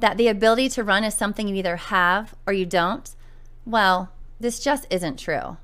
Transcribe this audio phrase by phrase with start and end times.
[0.00, 3.14] that the ability to run is something you either have or you don't,
[3.64, 5.58] well, this just isn't true.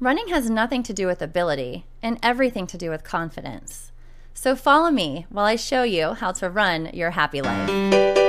[0.00, 3.92] Running has nothing to do with ability and everything to do with confidence.
[4.34, 8.21] So follow me while I show you how to run your happy life.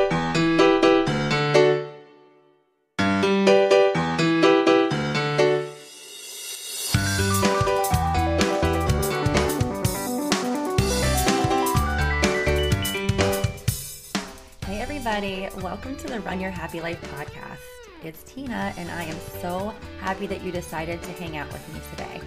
[15.63, 17.61] Welcome to the Run Your Happy Life podcast.
[18.03, 21.79] It's Tina, and I am so happy that you decided to hang out with me
[21.89, 22.19] today.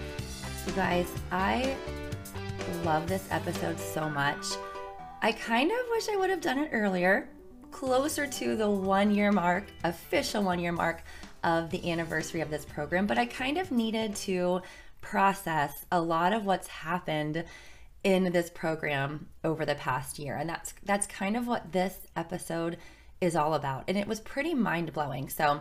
[0.66, 1.76] You guys, I
[2.82, 4.42] love this episode so much.
[5.20, 7.28] I kind of wish I would have done it earlier,
[7.70, 11.02] closer to the one year mark, official one year mark
[11.44, 14.62] of the anniversary of this program, but I kind of needed to
[15.02, 17.44] process a lot of what's happened
[18.02, 22.76] in this program over the past year and that's that's kind of what this episode
[23.20, 23.84] is all about.
[23.88, 25.28] And it was pretty mind blowing.
[25.28, 25.60] So,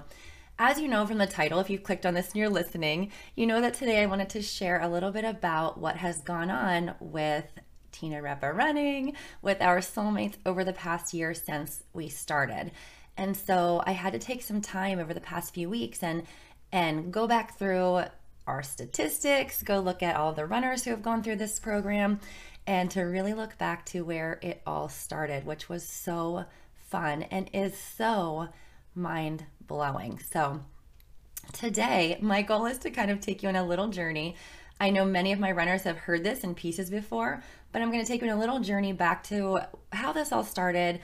[0.57, 3.45] as you know from the title, if you've clicked on this and you're listening, you
[3.45, 6.95] know that today I wanted to share a little bit about what has gone on
[6.99, 7.45] with
[7.91, 12.71] Tina Repa running, with our solemates over the past year since we started.
[13.17, 16.23] And so I had to take some time over the past few weeks and
[16.71, 18.03] and go back through
[18.47, 22.19] our statistics, go look at all the runners who have gone through this program,
[22.67, 26.45] and to really look back to where it all started, which was so
[26.95, 28.47] fun and is so
[28.95, 30.17] mind blowing.
[30.31, 30.61] So,
[31.51, 34.37] today, my goal is to kind of take you on a little journey.
[34.79, 37.43] I know many of my runners have heard this in pieces before,
[37.73, 39.59] but I'm going to take you on a little journey back to
[39.91, 41.01] how this all started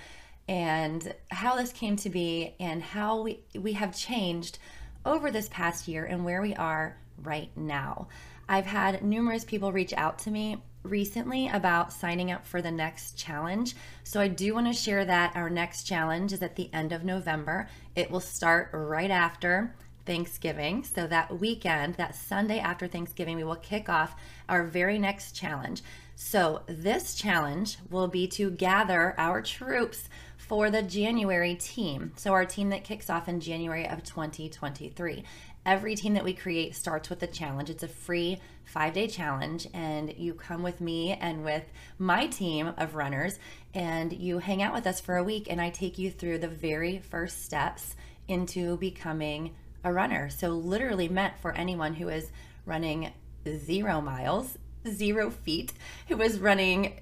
[0.48, 4.60] and how this came to be and how we, we have changed
[5.06, 8.08] over this past year and where we are right now.
[8.48, 13.18] I've had numerous people reach out to me recently about signing up for the next
[13.18, 13.76] challenge.
[14.04, 17.04] So I do want to share that our next challenge is at the end of
[17.04, 17.70] November.
[17.96, 19.76] It will start right after
[20.06, 20.84] Thanksgiving.
[20.84, 24.16] So that weekend, that Sunday after Thanksgiving, we will kick off
[24.50, 25.82] our very next challenge.
[26.16, 32.12] So this challenge will be to gather our troops for the January team.
[32.18, 35.24] So our team that kicks off in January of 2023.
[35.66, 37.70] Every team that we create starts with a challenge.
[37.70, 41.64] It's a free five day challenge, and you come with me and with
[42.00, 43.38] my team of runners,
[43.74, 46.48] and you hang out with us for a week, and I take you through the
[46.48, 47.96] very first steps
[48.28, 50.30] into becoming a runner.
[50.30, 52.32] So, literally meant for anyone who is
[52.66, 53.12] running
[53.48, 54.58] zero miles,
[54.88, 55.74] zero feet,
[56.08, 57.02] who is running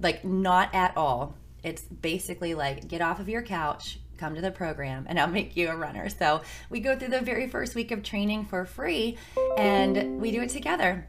[0.00, 1.34] like not at all.
[1.62, 5.56] It's basically like get off of your couch, come to the program and I'll make
[5.56, 6.08] you a runner.
[6.08, 9.18] So we go through the very first week of training for free
[9.56, 11.06] and we do it together.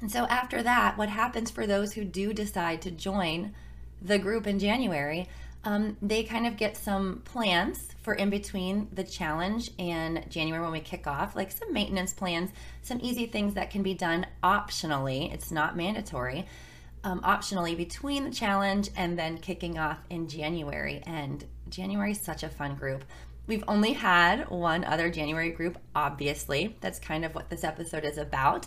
[0.00, 3.54] And so after that, what happens for those who do decide to join
[4.02, 5.28] the group in January,
[5.64, 10.72] um, they kind of get some plans for in between the challenge and January when
[10.72, 12.50] we kick off, like some maintenance plans,
[12.82, 15.32] some easy things that can be done optionally.
[15.32, 16.46] It's not mandatory.
[17.04, 21.02] Um, optionally between the challenge and then kicking off in January.
[21.04, 23.04] And January is such a fun group.
[23.46, 26.76] We've only had one other January group, obviously.
[26.80, 28.66] That's kind of what this episode is about,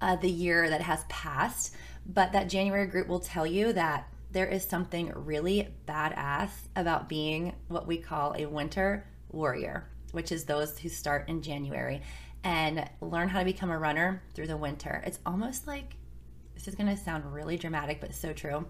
[0.00, 1.74] uh, the year that has passed.
[2.04, 7.54] But that January group will tell you that there is something really badass about being
[7.68, 12.02] what we call a winter warrior, which is those who start in January
[12.42, 15.02] and learn how to become a runner through the winter.
[15.06, 15.96] It's almost like
[16.54, 18.66] this is going to sound really dramatic, but so true.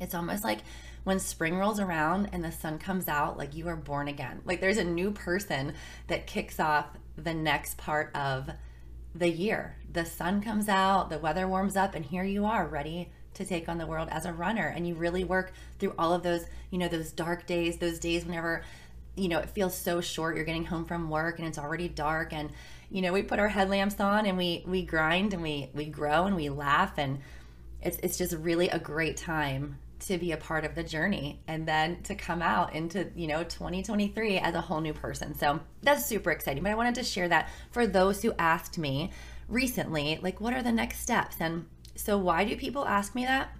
[0.00, 0.60] It's almost like
[1.04, 4.40] when spring rolls around and the sun comes out, like you are born again.
[4.44, 5.74] Like there's a new person
[6.06, 6.86] that kicks off
[7.16, 8.50] the next part of
[9.14, 9.76] the year.
[9.92, 13.68] The sun comes out, the weather warms up, and here you are ready to take
[13.68, 14.66] on the world as a runner.
[14.66, 18.24] And you really work through all of those, you know, those dark days, those days
[18.24, 18.64] whenever,
[19.16, 20.36] you know, it feels so short.
[20.36, 22.32] You're getting home from work and it's already dark.
[22.32, 22.50] And,
[22.90, 26.24] you know, we put our headlamps on and we we grind and we we grow
[26.24, 27.20] and we laugh and
[27.82, 31.66] it's it's just really a great time to be a part of the journey and
[31.66, 35.34] then to come out into you know 2023 as a whole new person.
[35.34, 39.10] So that's super exciting but i wanted to share that for those who asked me
[39.48, 41.36] recently like what are the next steps?
[41.40, 43.50] And so why do people ask me that?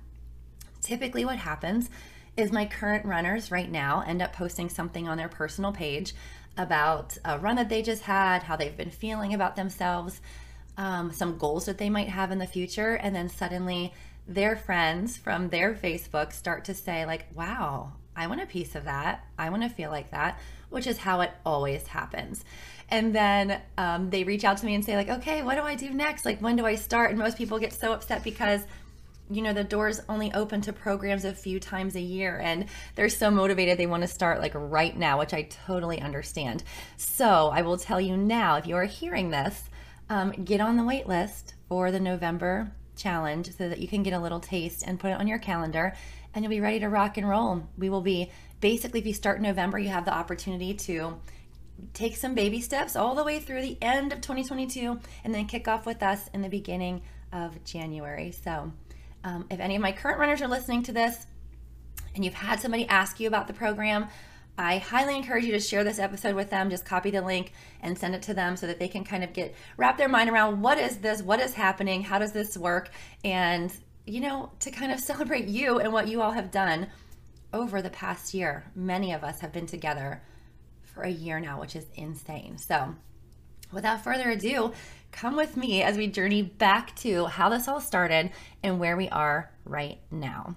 [0.80, 1.90] Typically what happens
[2.36, 6.14] is my current runners right now end up posting something on their personal page
[6.56, 10.20] about a run that they just had, how they've been feeling about themselves,
[10.76, 13.92] um, some goals that they might have in the future, and then suddenly
[14.28, 18.84] their friends from their Facebook start to say, like, wow, I want a piece of
[18.84, 19.24] that.
[19.38, 20.38] I want to feel like that,
[20.68, 22.44] which is how it always happens.
[22.90, 25.74] And then um, they reach out to me and say, like, okay, what do I
[25.74, 26.24] do next?
[26.24, 27.10] Like, when do I start?
[27.10, 28.62] And most people get so upset because
[29.30, 32.64] you know the doors only open to programs a few times a year and
[32.94, 36.64] they're so motivated they want to start like right now which i totally understand
[36.96, 39.68] so i will tell you now if you are hearing this
[40.08, 44.12] um, get on the wait list for the november challenge so that you can get
[44.12, 45.94] a little taste and put it on your calendar
[46.34, 47.66] and you'll be ready to rock and roll.
[47.78, 48.30] We will be
[48.60, 51.20] basically if you start in november you have the opportunity to
[51.94, 55.68] take some baby steps all the way through the end of 2022 and then kick
[55.68, 57.02] off with us in the beginning
[57.32, 58.32] of january.
[58.32, 58.72] So
[59.24, 61.26] um, if any of my current runners are listening to this
[62.14, 64.08] and you've had somebody ask you about the program,
[64.58, 66.68] I highly encourage you to share this episode with them.
[66.68, 69.32] Just copy the link and send it to them so that they can kind of
[69.32, 72.90] get wrap their mind around what is this, what is happening, how does this work,
[73.24, 73.72] and
[74.04, 76.88] you know, to kind of celebrate you and what you all have done
[77.52, 78.64] over the past year.
[78.74, 80.22] Many of us have been together
[80.82, 82.58] for a year now, which is insane.
[82.58, 82.96] So,
[83.70, 84.72] without further ado,
[85.12, 88.32] come with me as we journey back to how this all started
[88.64, 90.56] and where we are right now.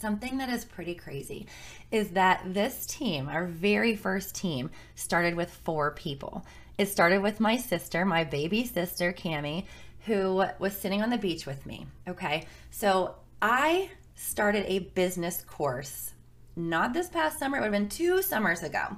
[0.00, 1.46] Something that is pretty crazy
[1.90, 6.46] is that this team, our very first team, started with four people.
[6.78, 9.66] It started with my sister, my baby sister, Cami,
[10.06, 11.86] who was sitting on the beach with me.
[12.08, 12.46] Okay.
[12.70, 16.14] So I started a business course,
[16.56, 18.96] not this past summer, it would have been two summers ago.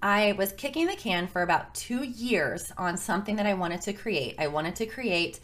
[0.00, 3.92] I was kicking the can for about two years on something that I wanted to
[3.92, 4.36] create.
[4.38, 5.40] I wanted to create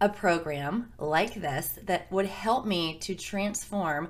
[0.00, 4.08] a program like this that would help me to transform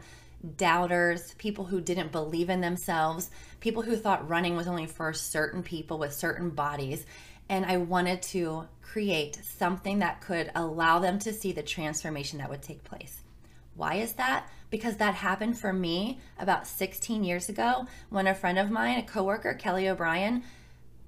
[0.57, 3.31] doubters, people who didn't believe in themselves,
[3.61, 7.07] people who thought running was only for certain people with certain bodies.
[7.49, 12.51] And I wanted to create something that could allow them to see the transformation that
[12.51, 13.23] would take place.
[13.75, 14.49] Why is that?
[14.71, 19.03] because that happened for me about 16 years ago when a friend of mine, a
[19.03, 20.43] coworker, Kelly O'Brien,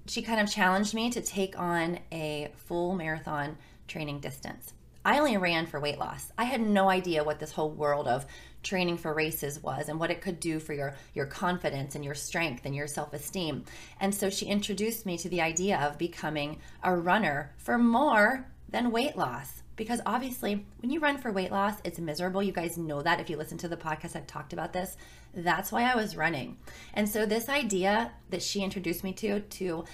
[0.07, 3.57] she kind of challenged me to take on a full marathon
[3.91, 4.73] training distance.
[5.05, 6.31] I only ran for weight loss.
[6.37, 8.27] I had no idea what this whole world of
[8.63, 12.15] training for races was and what it could do for your your confidence and your
[12.15, 13.65] strength and your self-esteem.
[13.99, 18.91] And so she introduced me to the idea of becoming a runner for more than
[18.91, 23.01] weight loss because obviously when you run for weight loss it's miserable you guys know
[23.01, 24.97] that if you listen to the podcast i've talked about this
[25.35, 26.57] that's why i was running
[26.95, 29.85] and so this idea that she introduced me to to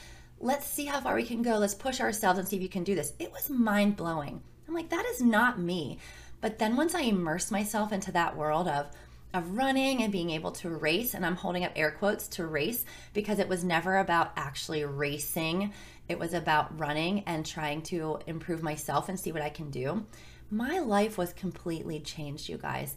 [0.47, 1.59] let's see how far we can go.
[1.59, 3.13] Let's push ourselves and see if you can do this.
[3.19, 4.41] It was mind-blowing.
[4.69, 5.99] I'm like that is not me.
[6.41, 8.89] But then once i immerse myself into that world of
[9.35, 12.85] of running and being able to race and i'm holding up air quotes to race
[13.13, 15.73] because it was never about actually racing.
[16.09, 20.07] It was about running and trying to improve myself and see what I can do.
[20.49, 22.95] My life was completely changed, you guys.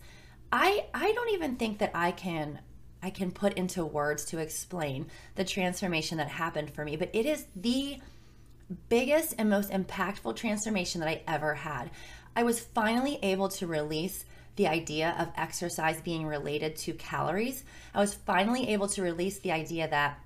[0.51, 2.59] I I don't even think that I can
[3.01, 7.25] I can put into words to explain the transformation that happened for me, but it
[7.25, 7.99] is the
[8.89, 11.91] biggest and most impactful transformation that I ever had.
[12.35, 14.25] I was finally able to release
[14.55, 17.63] the idea of exercise being related to calories.
[17.93, 20.19] I was finally able to release the idea that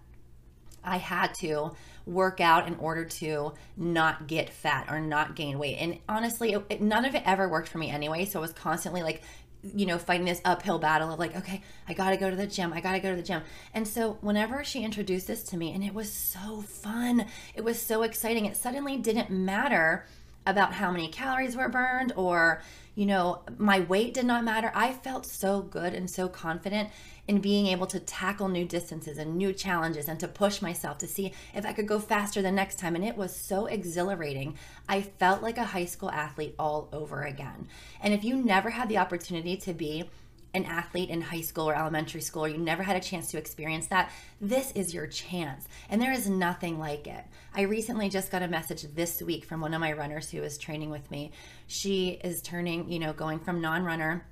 [0.84, 1.72] I had to
[2.06, 5.78] work out in order to not get fat or not gain weight.
[5.78, 8.26] And honestly, it, none of it ever worked for me anyway.
[8.26, 9.22] So I was constantly like,
[9.64, 12.74] you know, fighting this uphill battle of like, okay, I gotta go to the gym.
[12.74, 13.42] I gotta go to the gym.
[13.74, 17.82] And so whenever she introduced this to me, and it was so fun, it was
[17.82, 20.06] so exciting, it suddenly didn't matter
[20.46, 22.62] about how many calories were burned or
[22.96, 26.90] you know my weight did not matter i felt so good and so confident
[27.28, 31.08] in being able to tackle new distances and new challenges and to push myself to
[31.08, 32.96] see if I could go faster the next time.
[32.96, 34.58] And it was so exhilarating.
[34.90, 37.68] I felt like a high school athlete all over again.
[38.02, 40.10] And if you never had the opportunity to be
[40.54, 43.38] an athlete in high school or elementary school, or you never had a chance to
[43.38, 45.68] experience that, this is your chance.
[45.90, 47.24] And there is nothing like it.
[47.56, 50.58] I recently just got a message this week from one of my runners who is
[50.58, 51.32] training with me.
[51.68, 54.26] She is turning, you know, going from non runner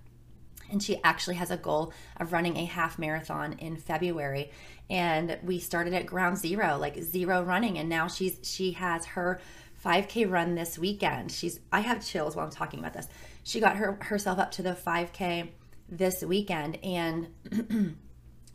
[0.71, 4.51] and she actually has a goal of running a half marathon in February.
[4.89, 9.39] And we started at ground zero, like zero running, and now she's she has her
[9.85, 11.31] 5K run this weekend.
[11.31, 13.07] She's I have chills while I'm talking about this.
[13.43, 15.49] She got her herself up to the 5K
[15.91, 17.27] this weekend, and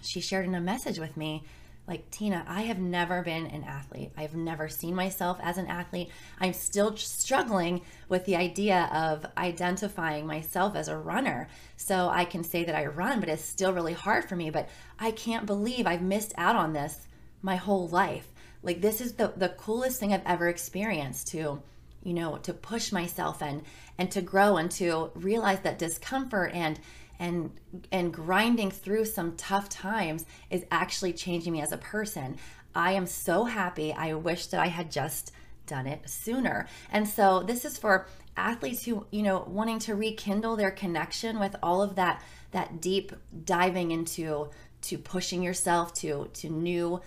[0.01, 1.45] she shared in a message with me
[1.87, 4.11] like Tina, I have never been an athlete.
[4.17, 6.11] I've never seen myself as an athlete.
[6.41, 11.49] I'm still struggling with the idea of identifying myself as a runner.
[11.77, 14.51] So I can say that I run, but it's still really hard for me.
[14.51, 17.07] But I can't believe I've missed out on this
[17.41, 18.33] my whole life.
[18.63, 21.63] Like this is the the coolest thing I've ever experienced to,
[22.03, 23.63] you know, to push myself and
[23.97, 26.81] and to grow and to realize that discomfort and
[27.19, 27.51] and
[27.91, 32.37] and grinding through some tough times is actually changing me as a person.
[32.75, 33.93] I am so happy.
[33.93, 35.33] I wish that I had just
[35.67, 36.67] done it sooner.
[36.91, 38.07] And so this is for
[38.37, 43.13] athletes who, you know, wanting to rekindle their connection with all of that that deep
[43.45, 44.51] diving into
[44.83, 47.01] to pushing yourself to to new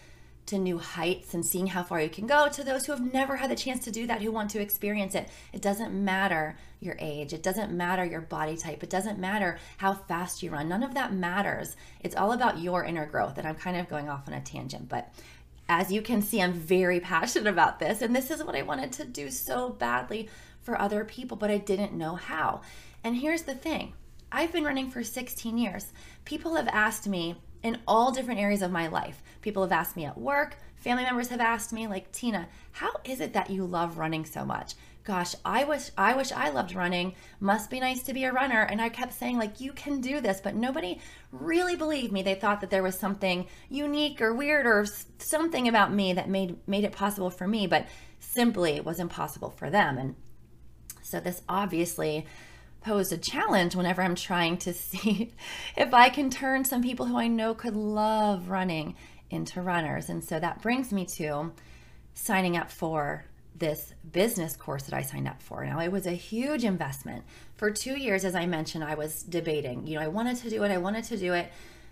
[0.49, 3.37] to new heights and seeing how far you can go to those who have never
[3.37, 5.29] had the chance to do that who want to experience it.
[5.53, 7.33] It doesn't matter your age.
[7.33, 8.83] It doesn't matter your body type.
[8.83, 10.69] It doesn't matter how fast you run.
[10.69, 11.75] None of that matters.
[12.01, 13.37] It's all about your inner growth.
[13.37, 15.13] And i'm kind of going off on a tangent but
[15.67, 18.01] as you can see i'm very passionate about this.
[18.01, 20.29] And this is what i wanted to do so badly
[20.61, 22.61] for other people but i didn't know how.
[23.03, 23.93] And here's the thing.
[24.31, 25.91] I've been running for 16 years.
[26.23, 29.21] People have asked me in all different areas of my life.
[29.41, 33.19] People have asked me at work, family members have asked me like, "Tina, how is
[33.19, 37.15] it that you love running so much?" Gosh, I wish I wish I loved running.
[37.39, 38.61] Must be nice to be a runner.
[38.61, 40.99] And I kept saying like, "You can do this," but nobody
[41.31, 42.21] really believed me.
[42.21, 44.85] They thought that there was something unique or weird or
[45.17, 47.87] something about me that made made it possible for me, but
[48.19, 49.97] simply it was impossible for them.
[49.97, 50.15] And
[51.01, 52.27] so this obviously
[52.81, 55.33] posed a challenge whenever I'm trying to see
[55.75, 58.95] if I can turn some people who I know could love running
[59.29, 60.09] into runners.
[60.09, 61.51] And so that brings me to
[62.13, 65.65] signing up for this business course that I signed up for.
[65.65, 67.23] Now, it was a huge investment.
[67.57, 69.85] For two years, as I mentioned, I was debating.
[69.85, 71.51] You know, I wanted to do it, I wanted to do it.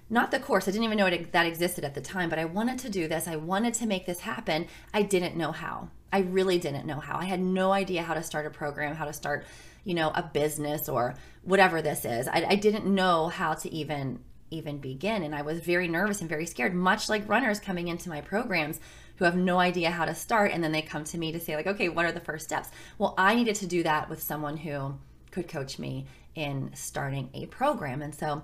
[0.09, 2.45] Not the course, I didn't even know it, that existed at the time, but I
[2.45, 3.27] wanted to do this.
[3.27, 4.67] I wanted to make this happen.
[4.93, 5.89] I didn't know how.
[6.13, 7.17] I really didn't know how.
[7.17, 9.45] I had no idea how to start a program, how to start
[9.87, 12.27] you know, a business or whatever this is.
[12.27, 16.29] I, I didn't know how to even even begin and I was very nervous and
[16.29, 18.79] very scared, much like runners coming into my programs
[19.15, 21.55] who have no idea how to start and then they come to me to say
[21.55, 24.57] like, "Okay, what are the first steps?" Well, I needed to do that with someone
[24.57, 24.95] who
[25.31, 28.01] could coach me in starting a program.
[28.01, 28.43] And so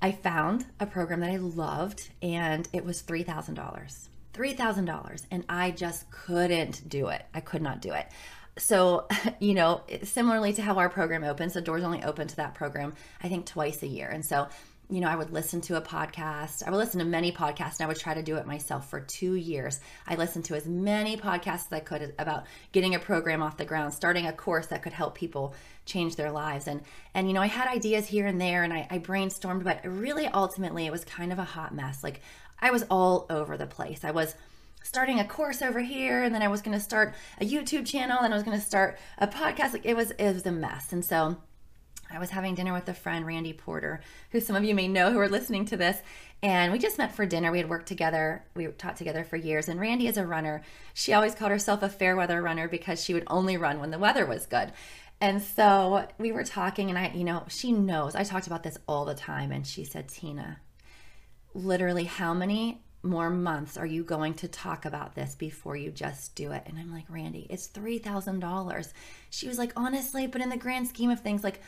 [0.00, 4.08] I found a program that I loved and it was $3,000.
[4.32, 7.24] $3,000 and I just couldn't do it.
[7.34, 8.06] I could not do it
[8.58, 9.06] so
[9.40, 12.94] you know similarly to how our program opens the doors only open to that program
[13.22, 14.08] i think twice a year.
[14.08, 14.48] And so
[14.88, 16.62] you know i would listen to a podcast.
[16.62, 19.00] I would listen to many podcasts and i would try to do it myself for
[19.00, 19.80] two years.
[20.06, 23.64] I listened to as many podcasts as i could about getting a program off the
[23.64, 26.68] ground starting a course that could help people change their lives.
[26.68, 26.82] And
[27.14, 30.26] and you know i had ideas here and there and i, I brainstormed but really
[30.26, 32.04] ultimately it was kind of a hot mess.
[32.04, 32.20] Like
[32.60, 34.04] i was all over the place.
[34.04, 34.34] I was
[34.86, 38.20] starting a course over here and then I was going to start a YouTube channel
[38.20, 40.92] and I was going to start a podcast like it was it was a mess.
[40.92, 41.36] And so
[42.08, 44.00] I was having dinner with a friend Randy Porter
[44.30, 46.00] who some of you may know who are listening to this
[46.40, 47.50] and we just met for dinner.
[47.50, 50.62] We had worked together we taught together for years and Randy is a runner.
[50.94, 53.98] She always called herself a fair weather runner because she would only run when the
[53.98, 54.72] weather was good.
[55.20, 58.78] And so we were talking and I you know she knows I talked about this
[58.86, 60.60] all the time and she said Tina
[61.54, 66.34] literally how many more months are you going to talk about this before you just
[66.34, 66.64] do it?
[66.66, 68.92] And I'm like, Randy, it's $3,000.
[69.30, 71.60] She was like, honestly, but in the grand scheme of things, like,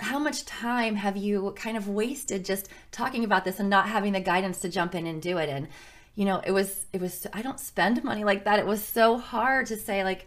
[0.00, 4.12] how much time have you kind of wasted just talking about this and not having
[4.12, 5.48] the guidance to jump in and do it?
[5.48, 5.68] And,
[6.14, 8.58] you know, it was, it was, I don't spend money like that.
[8.58, 10.26] It was so hard to say, like,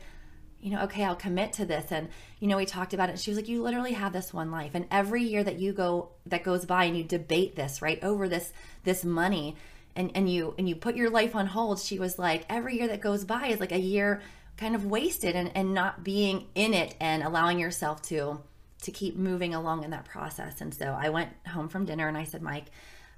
[0.65, 1.91] you know, okay, I'll commit to this.
[1.91, 2.09] And,
[2.39, 3.19] you know, we talked about it.
[3.19, 4.71] She was like, you literally have this one life.
[4.74, 8.27] And every year that you go, that goes by and you debate this, right, over
[8.27, 8.51] this,
[8.83, 9.57] this money,
[9.95, 12.87] and and you and you put your life on hold she was like every year
[12.87, 14.21] that goes by is like a year
[14.57, 18.39] kind of wasted and and not being in it and allowing yourself to
[18.81, 20.61] to keep moving along in that process.
[20.61, 22.65] And so i went home from dinner and i said mike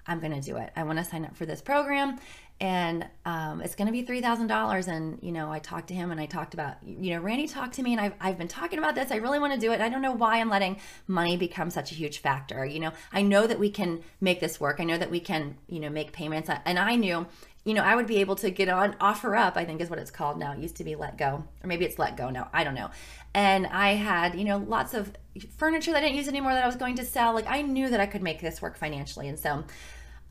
[0.06, 0.72] i'm going to do it.
[0.76, 2.20] I want to sign up for this program
[2.60, 6.20] and um, it's going to be $3000 and you know i talked to him and
[6.20, 8.96] i talked about you know randy talked to me and I've, I've been talking about
[8.96, 11.70] this i really want to do it i don't know why i'm letting money become
[11.70, 12.92] such a huge factor you know?
[13.12, 15.90] I know that we can make this work i know that we can you know
[15.90, 17.28] make payments and i knew
[17.64, 20.12] you know i would be able to get on OfferUp i think is what it's
[20.12, 22.90] called now it used to be Letgo or maybe it's Letgo now i don't know.
[23.36, 25.12] And i had you know lots of
[25.58, 27.90] furniture that i didn't use anymore that i was going to sell like i knew
[27.90, 29.64] that i could make this work financially and so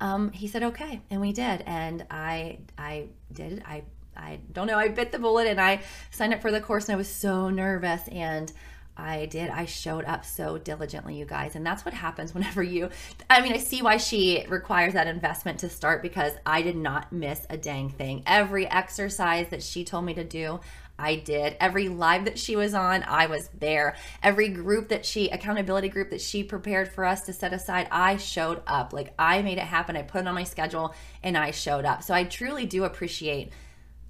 [0.01, 3.83] um, he said okay, and we did, and I I did I
[4.17, 6.95] I don't know I bit the bullet and I signed up for the course and
[6.95, 8.51] I was so nervous and
[8.97, 9.51] I did.
[9.51, 11.55] I showed up so diligently, you guys.
[11.55, 12.89] And that's what happens whenever you,
[13.29, 17.13] I mean, I see why she requires that investment to start because I did not
[17.13, 18.23] miss a dang thing.
[18.27, 20.61] Every exercise that she told me to do,
[20.99, 21.57] I did.
[21.61, 23.97] Every live that she was on, I was there.
[24.23, 28.17] Every group that she, accountability group that she prepared for us to set aside, I
[28.17, 28.93] showed up.
[28.93, 29.97] Like I made it happen.
[29.97, 32.03] I put it on my schedule and I showed up.
[32.03, 33.53] So I truly do appreciate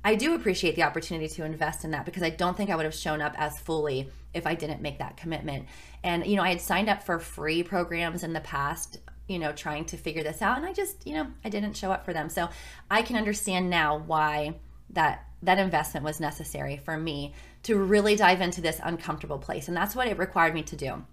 [0.07, 2.85] I do appreciate the opportunity to invest in that because I don't think I would
[2.85, 5.67] have shown up as fully if I didn't make that commitment.
[6.05, 9.51] And, you know, I had signed up for free programs in the past, you know,
[9.51, 10.59] trying to figure this out.
[10.59, 12.29] And I just, you know, I didn't show up for them.
[12.29, 12.49] So
[12.89, 14.55] I can understand now why
[14.91, 17.33] that that investment was necessary for me
[17.65, 19.69] to really dive into this uncomfortable place.
[19.69, 21.05] And that's what it required me to do.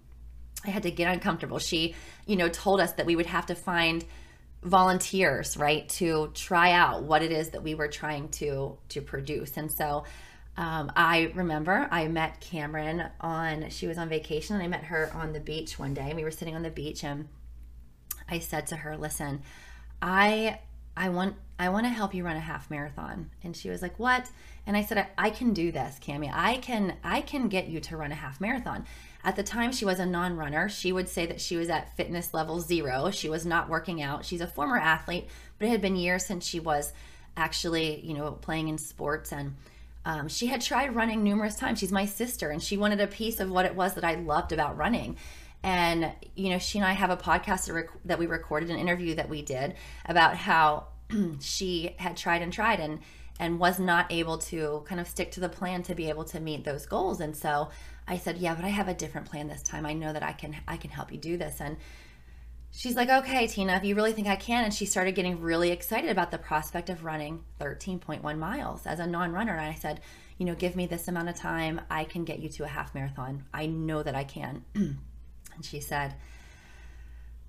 [0.64, 1.58] I had to get uncomfortable.
[1.58, 1.94] She,
[2.26, 4.04] you know, told us that we would have to find
[4.64, 9.58] volunteers right to try out what it is that we were trying to to produce
[9.58, 10.04] and so
[10.56, 15.12] um, i remember i met cameron on she was on vacation and i met her
[15.14, 17.28] on the beach one day and we were sitting on the beach and
[18.26, 19.42] i said to her listen
[20.00, 20.58] i
[20.96, 23.98] i want i want to help you run a half marathon and she was like
[23.98, 24.30] what
[24.66, 27.80] and i said i, I can do this cami i can i can get you
[27.80, 28.84] to run a half marathon
[29.24, 30.68] at the time, she was a non runner.
[30.68, 33.10] She would say that she was at fitness level zero.
[33.10, 34.24] She was not working out.
[34.24, 36.92] She's a former athlete, but it had been years since she was
[37.34, 39.32] actually, you know, playing in sports.
[39.32, 39.56] And
[40.04, 41.78] um, she had tried running numerous times.
[41.78, 44.52] She's my sister, and she wanted a piece of what it was that I loved
[44.52, 45.16] about running.
[45.62, 49.30] And, you know, she and I have a podcast that we recorded, an interview that
[49.30, 50.88] we did about how
[51.40, 53.00] she had tried and tried and
[53.40, 56.38] and was not able to kind of stick to the plan to be able to
[56.38, 57.20] meet those goals.
[57.20, 57.68] And so
[58.06, 59.86] I said, "Yeah, but I have a different plan this time.
[59.86, 61.76] I know that I can I can help you do this." And
[62.70, 65.70] she's like, "Okay, Tina, if you really think I can." And she started getting really
[65.70, 69.52] excited about the prospect of running 13.1 miles as a non-runner.
[69.52, 70.00] And I said,
[70.38, 71.80] "You know, give me this amount of time.
[71.90, 73.44] I can get you to a half marathon.
[73.52, 74.98] I know that I can." and
[75.62, 76.14] she said,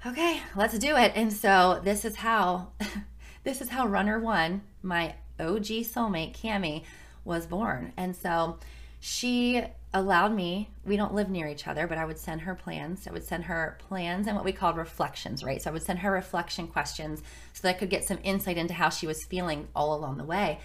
[0.03, 2.69] "Okay, let's do it." And so this is how
[3.45, 6.83] this is how Runner 1, my OG solemate Cami
[7.23, 7.93] was born.
[7.95, 8.57] And so
[8.99, 13.07] she allowed me we don't live near each other but i would send her plans.
[13.07, 15.61] I would send her plans and what we called reflections right?
[15.61, 17.21] So i would send her reflection questions
[17.53, 20.25] so that i could get some insight into how she was feeling all along the
[20.25, 20.59] way.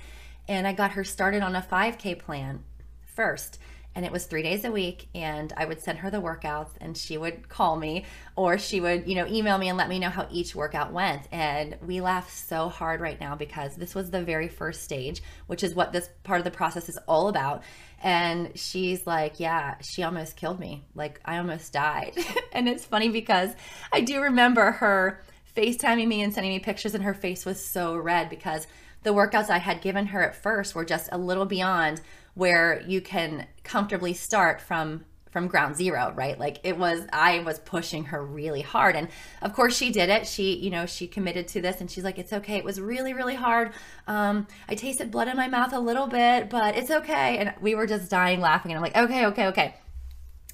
[0.48, 2.64] And i got her started on a 5k plan
[3.04, 3.58] first
[3.94, 6.96] and it was three days a week and i would send her the workouts and
[6.96, 8.04] she would call me
[8.36, 11.28] or she would you know email me and let me know how each workout went.
[11.32, 15.62] And we laugh so hard right now because this was the very first stage which
[15.62, 17.62] is what this part of the process is all about.
[18.02, 20.84] And she's like yeah she almost killed me.
[20.94, 22.16] Like i almost died.
[22.52, 23.50] And it's funny because
[23.92, 25.22] i do remember her
[25.56, 28.66] facetiming me and sending me pictures and her face was so red because
[29.02, 32.00] the workouts i had given her at first were just a little beyond
[32.34, 36.38] where you can comfortably start from from ground zero right?
[36.38, 38.96] Like it was i was pushing her really hard.
[38.96, 39.08] And
[39.42, 40.26] of course she did it.
[40.26, 42.56] She you know she committed to this and she's like it's okay.
[42.56, 43.72] It was really really hard.
[44.06, 47.38] Um i tasted blood in my mouth a little bit but it's okay.
[47.38, 48.72] And we were just dying laughing.
[48.72, 49.76] And i'm like okay okay okay.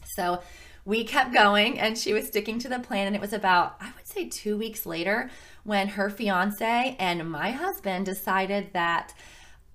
[0.05, 0.43] So
[0.85, 3.07] we kept going and she was sticking to the plan.
[3.07, 5.31] And it was about i would say two weeks later
[5.65, 9.15] when her fiance and my husband decided that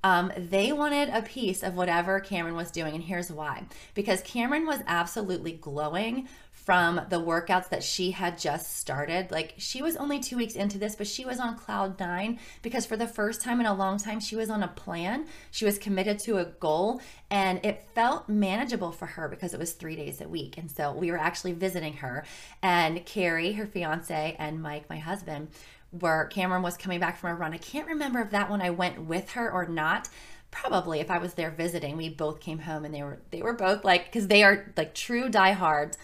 [0.03, 2.95] um, they wanted a piece of whatever Cameron was doing.
[2.95, 8.77] And here's why because Cameron was absolutely glowing from the workouts that she had just
[8.77, 9.31] started.
[9.31, 12.85] Like she was only two weeks into this, but she was on cloud nine because
[12.85, 15.25] for the first time in a long time, she was on a plan.
[15.49, 19.73] She was committed to a goal and it felt manageable for her because it was
[19.73, 20.57] three days a week.
[20.57, 22.25] And so we were actually visiting her
[22.61, 25.47] and Carrie, her fiance, and Mike, my husband,
[25.91, 27.53] where Cameron was coming back from a run.
[27.53, 30.09] I can't remember if that one I went with her or not.
[30.49, 33.53] Probably if I was there visiting, we both came home and they were they were
[33.53, 35.97] both like because they are like true diehards.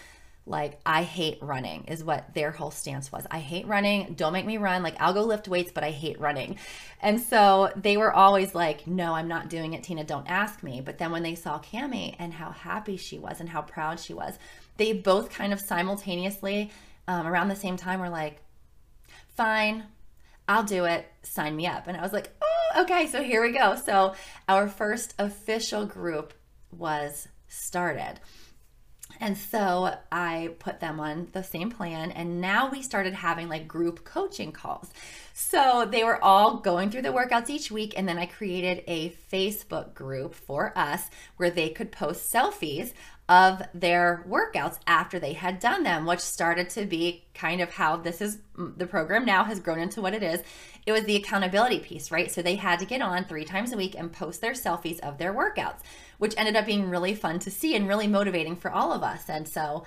[0.45, 3.27] Like I hate running is what their whole stance was.
[3.29, 4.13] I hate running.
[4.13, 4.83] Don't make me run.
[4.83, 6.57] Like I'll go lift weights, but I hate running.
[7.01, 10.05] And so they were always like, "No, I'm not doing it, Tina.
[10.05, 13.49] Don't ask me." But then when they saw Cami and how happy she was and
[13.49, 14.39] how proud she was,
[14.77, 16.71] they both kind of simultaneously
[17.09, 18.41] um, around the same time were like,
[19.37, 19.85] fine,
[20.47, 21.05] I'll do it.
[21.23, 21.87] Sign me up.
[21.87, 23.75] And I was like, oh, okay, so here we go.
[23.75, 24.15] So
[24.49, 26.33] our first official group
[26.71, 28.19] was started.
[29.19, 32.11] And so I put them on the same plan.
[32.11, 34.91] And now we started having like group coaching calls.
[35.33, 37.93] So they were all going through the workouts each week.
[37.97, 42.93] And then I created a Facebook group for us where they could post selfies
[43.29, 47.97] of their workouts after they had done them, which started to be kind of how
[47.97, 50.41] this is the program now has grown into what it is.
[50.85, 52.31] It was the accountability piece, right?
[52.31, 55.17] So they had to get on three times a week and post their selfies of
[55.17, 55.79] their workouts,
[56.17, 59.29] which ended up being really fun to see and really motivating for all of us.
[59.29, 59.85] And so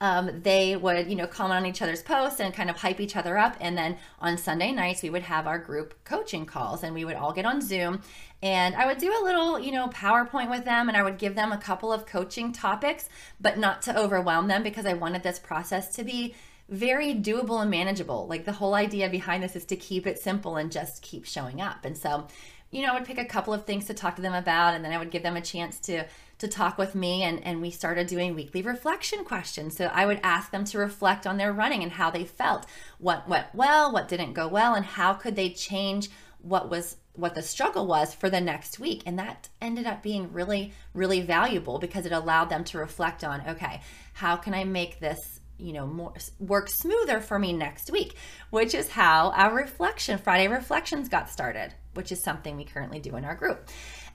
[0.00, 3.16] um, they would, you know, comment on each other's posts and kind of hype each
[3.16, 3.56] other up.
[3.60, 7.16] And then on Sunday nights, we would have our group coaching calls and we would
[7.16, 8.00] all get on Zoom.
[8.42, 11.34] And I would do a little, you know, PowerPoint with them and I would give
[11.34, 13.08] them a couple of coaching topics,
[13.40, 16.34] but not to overwhelm them because I wanted this process to be
[16.68, 18.26] very doable and manageable.
[18.26, 21.60] Like the whole idea behind this is to keep it simple and just keep showing
[21.60, 21.84] up.
[21.84, 22.28] And so,
[22.70, 24.84] you know, I would pick a couple of things to talk to them about and
[24.84, 26.06] then I would give them a chance to
[26.38, 29.76] to talk with me and, and we started doing weekly reflection questions.
[29.76, 32.64] So I would ask them to reflect on their running and how they felt,
[32.98, 36.08] what went well, what didn't go well, and how could they change
[36.40, 39.02] what was what the struggle was for the next week.
[39.06, 43.42] And that ended up being really, really valuable because it allowed them to reflect on,
[43.48, 43.80] okay,
[44.14, 45.18] how can I make this
[45.58, 48.16] you know more work smoother for me next week
[48.48, 53.14] which is how our reflection friday reflections got started which is something we currently do
[53.14, 53.68] in our group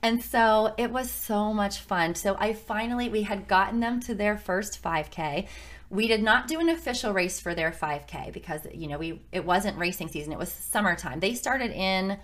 [0.05, 2.13] and so it was so much fun.
[2.13, 5.47] So I finally, we had gotten them to their first 5K.
[5.89, 9.45] We did not do an official race for their 5K because, you know, we it
[9.45, 10.31] wasn't racing season.
[10.31, 11.21] It was summertime.
[11.21, 12.19] They started in,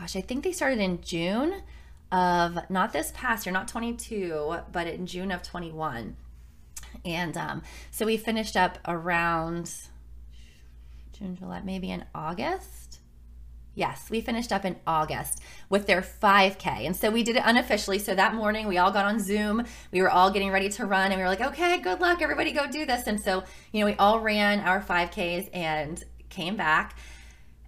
[0.00, 1.62] gosh, I think they started in June
[2.10, 6.16] of not this past year, not 22, but in June of 21.
[7.04, 9.72] And um, so we finished up around
[11.12, 12.90] June, July, maybe in August
[13.74, 16.86] Yes, we finished up in August with their 5K.
[16.86, 17.98] And so we did it unofficially.
[17.98, 19.64] So that morning we all got on Zoom.
[19.92, 22.52] We were all getting ready to run and we were like, okay, good luck, everybody
[22.52, 23.06] go do this.
[23.06, 26.96] And so, you know, we all ran our 5Ks and came back.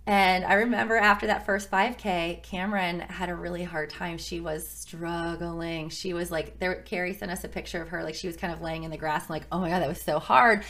[0.05, 4.19] And I remember after that first 5K, Cameron had a really hard time.
[4.19, 5.91] She was struggling.
[5.91, 8.53] She was like, there, Carrie sent us a picture of her, like she was kind
[8.53, 10.65] of laying in the grass and like, oh my God, that was so hard.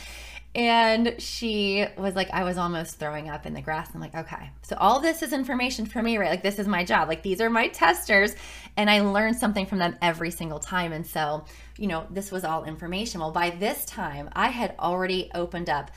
[0.55, 3.89] And she was like, I was almost throwing up in the grass.
[3.93, 4.51] I'm like, okay.
[4.61, 6.29] So all this is information for me, right?
[6.29, 7.07] Like, this is my job.
[7.07, 8.35] Like, these are my testers.
[8.77, 10.93] And I learned something from them every single time.
[10.93, 13.19] And so, you know, this was all information.
[13.19, 15.89] Well, by this time, I had already opened up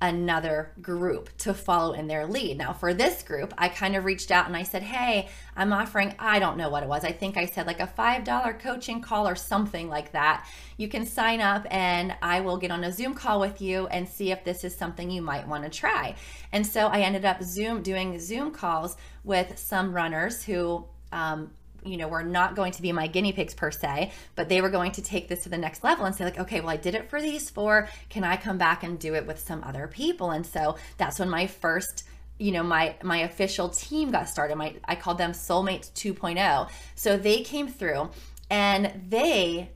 [0.00, 2.58] another group to follow in their lead.
[2.58, 6.14] Now, for this group, I kind of reached out and I said, Hey, I'm offering,
[6.18, 7.04] I don't know what it was.
[7.04, 10.46] I think I said like a $5 coaching call or something like that.
[10.76, 14.08] You can sign up and I will get on a Zoom call with you and
[14.08, 16.16] see if this is something you might want to try.
[16.52, 21.52] And so I ended up Zoom doing Zoom calls with some runners who um,
[21.84, 24.70] you know, were not going to be my guinea pigs per se, but they were
[24.70, 26.94] going to take this to the next level and say, like, okay, well, I did
[26.94, 27.88] it for these four.
[28.08, 30.30] Can I come back and do it with some other people?
[30.30, 32.04] And so that's when my first
[32.36, 37.16] you know my my official team got started my i called them solemates 2.0 so
[37.16, 38.10] they came through
[38.50, 39.70] and they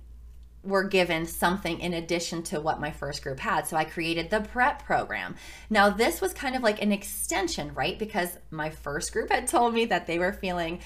[0.63, 3.67] were given something in addition to what my first group had.
[3.67, 5.37] So I created the prep program.
[5.71, 7.99] Now, this was kind of like an extension, right?
[7.99, 10.81] Because my first group had told me that they were feeling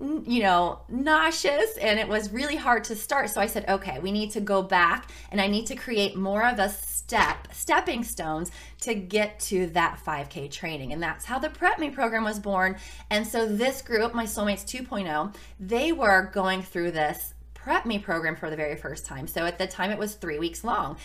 [0.00, 3.30] you know, nauseous and it was really hard to start.
[3.30, 6.46] So I said, okay, we need to go back and I need to create more
[6.46, 10.92] of a step, stepping stones to get to that 5K training.
[10.92, 12.76] And that's how the Prep Me program was born.
[13.10, 18.36] And so this group, my Solemates 2.0, they were going through this Prep Me program
[18.36, 19.26] for the very first time.
[19.26, 20.96] So at the time it was three weeks long.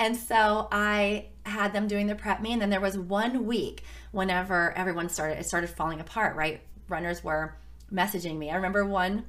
[0.00, 2.52] And so I had them doing the Prep Me.
[2.52, 6.62] And then there was one week whenever everyone started, it started falling apart, right?
[6.88, 7.54] Runners were
[7.92, 8.50] messaging me.
[8.50, 9.24] I remember one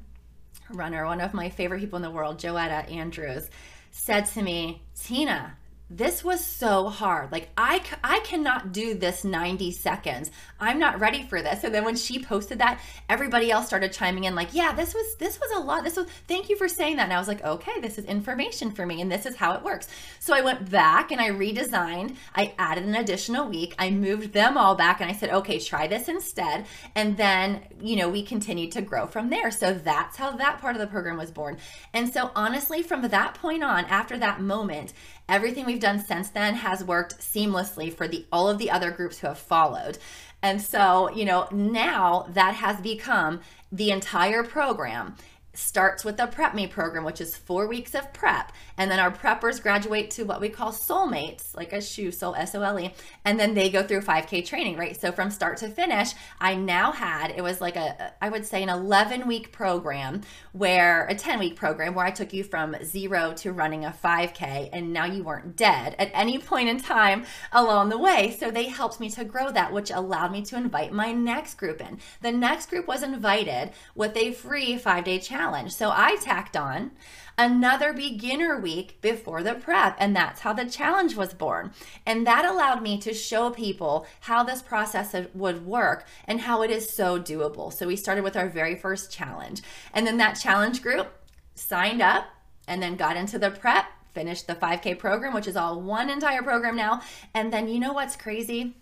[0.69, 3.49] runner, one of my favorite people in the world, Joetta Andrews,
[3.91, 5.57] said to me, Tina,
[5.93, 7.33] this was so hard.
[7.33, 10.31] Like I I cannot do this 90 seconds.
[10.57, 11.65] I'm not ready for this.
[11.65, 15.15] And then when she posted that, everybody else started chiming in like, "Yeah, this was
[15.17, 15.83] this was a lot.
[15.83, 18.71] This was thank you for saying that." And I was like, "Okay, this is information
[18.71, 22.15] for me and this is how it works." So I went back and I redesigned.
[22.33, 23.75] I added an additional week.
[23.77, 27.97] I moved them all back and I said, "Okay, try this instead." And then, you
[27.97, 29.51] know, we continued to grow from there.
[29.51, 31.57] So that's how that part of the program was born.
[31.93, 34.93] And so honestly, from that point on, after that moment,
[35.31, 39.19] Everything we've done since then has worked seamlessly for the all of the other groups
[39.19, 39.97] who have followed.
[40.41, 43.39] And so, you know, now that has become
[43.71, 45.15] the entire program
[45.53, 48.51] starts with the Prep Me program, which is four weeks of prep.
[48.77, 52.55] And then our preppers graduate to what we call solemates, like a shoe, soul, S
[52.55, 52.93] O L E.
[53.25, 54.99] And then they go through 5K training, right?
[54.99, 58.63] So from start to finish, I now had, it was like a, I would say
[58.63, 60.21] an 11 week program
[60.53, 64.69] where, a 10 week program where I took you from zero to running a 5K.
[64.71, 68.37] And now you weren't dead at any point in time along the way.
[68.39, 71.81] So they helped me to grow that, which allowed me to invite my next group
[71.81, 71.99] in.
[72.21, 75.73] The next group was invited with a free five day challenge challenge.
[75.73, 76.91] So I tacked on
[77.37, 81.71] another beginner week before the prep, and that's how the challenge was born.
[82.05, 86.69] And that allowed me to show people how this process would work and how it
[86.69, 87.73] is so doable.
[87.73, 89.63] So we started with our very first challenge.
[89.93, 91.11] And then that challenge group
[91.55, 92.25] signed up
[92.67, 96.43] and then got into the prep, finished the 5K program, which is all one entire
[96.43, 97.01] program now.
[97.33, 98.75] And then you know what's crazy?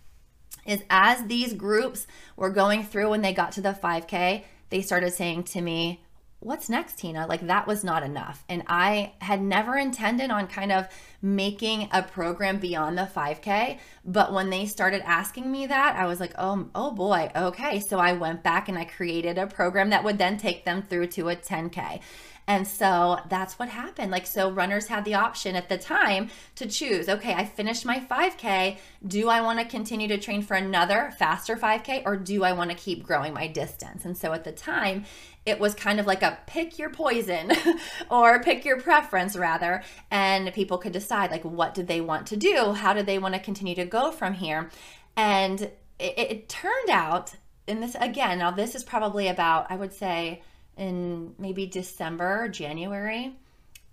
[0.66, 5.14] Is as these groups were going through when they got to the 5K, they started
[5.14, 6.02] saying to me,
[6.40, 7.28] what's next, Tina?
[7.28, 8.44] Like that was not enough.
[8.48, 10.88] And I had never intended on kind of
[11.22, 13.80] making a program beyond the 5K.
[14.06, 17.80] But when they started asking me that, I was like, oh, oh boy, okay.
[17.80, 21.08] So I went back and I created a program that would then take them through
[21.08, 22.00] to a 10K.
[22.50, 24.10] And so that's what happened.
[24.10, 28.00] Like, so runners had the option at the time to choose okay, I finished my
[28.00, 28.78] 5K.
[29.06, 32.72] Do I want to continue to train for another faster 5K or do I want
[32.72, 34.04] to keep growing my distance?
[34.04, 35.06] And so at the time,
[35.46, 37.52] it was kind of like a pick your poison
[38.12, 42.38] or pick your preference rather and people could decide like what did they want to
[42.38, 44.70] do how did they want to continue to go from here
[45.16, 45.62] and
[46.00, 47.36] it, it turned out
[47.68, 50.42] and this again now this is probably about i would say
[50.80, 53.36] in maybe December, January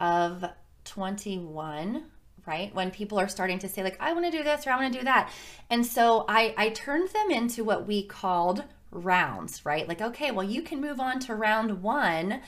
[0.00, 0.44] of
[0.84, 2.04] 21,
[2.46, 2.74] right?
[2.74, 4.92] When people are starting to say, like, I want to do this or I want
[4.92, 5.30] to do that.
[5.68, 8.62] And so I, I turned them into what we called
[9.04, 9.86] rounds, right?
[9.86, 12.40] Like, okay, well, you can move on to round one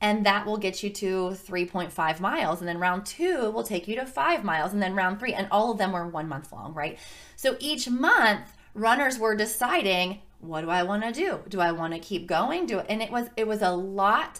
[0.00, 2.60] and that will get you to 3.5 miles.
[2.60, 4.72] And then round two will take you to five miles.
[4.72, 6.98] And then round three, and all of them were one month long, right?
[7.34, 11.40] So each month, runners were deciding what do I want to do?
[11.48, 12.66] Do I want to keep going?
[12.66, 12.86] Do it?
[12.88, 14.38] and it was it was a lot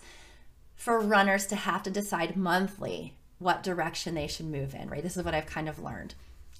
[0.76, 5.02] for runners to have to decide monthly what direction they should move in, right?
[5.02, 6.14] This is what I've kind of learned.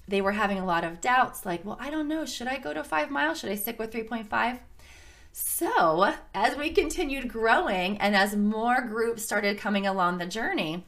[0.09, 2.73] They were having a lot of doubts like, well, I don't know, should I go
[2.73, 3.39] to 5 miles?
[3.39, 4.59] Should I stick with 3.5?
[5.31, 10.85] So, as we continued growing and as more groups started coming along the journey,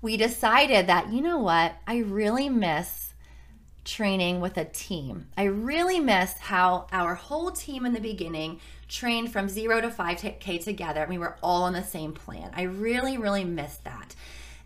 [0.00, 1.76] we decided that, you know what?
[1.86, 3.14] I really miss
[3.84, 5.28] training with a team.
[5.36, 10.62] I really miss how our whole team in the beginning trained from zero to 5K
[10.62, 11.06] together.
[11.08, 12.50] We were all on the same plan.
[12.54, 14.14] I really, really miss that.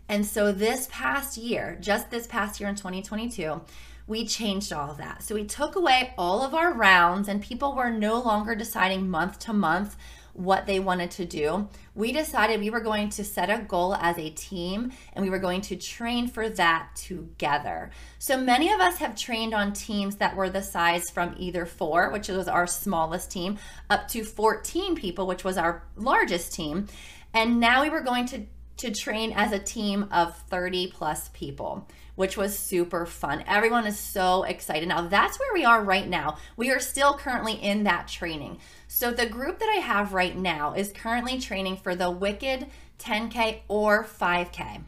[0.09, 3.61] And so this past year, just this past year in 2022,
[4.07, 5.21] we changed all of that.
[5.21, 9.39] So we took away all of our rounds, and people were no longer deciding month
[9.39, 9.95] to month
[10.37, 14.17] what they wanted to do, we decided we were going to set a goal as
[14.19, 17.89] a team and we were going to train for that together.
[18.19, 22.11] So many of us have trained on teams that were the size from either four,
[22.11, 23.57] which was our smallest team,
[23.89, 26.85] up to 14 people, which was our largest team.
[27.33, 28.45] And now we were going to
[28.77, 33.43] to train as a team of 30 plus people, which was super fun.
[33.47, 34.87] Everyone is so excited.
[34.87, 36.37] Now, that's where we are right now.
[36.55, 38.59] We are still currently in that training.
[38.87, 42.67] So, the group that I have right now is currently training for the Wicked
[42.99, 44.83] 10K or 5K.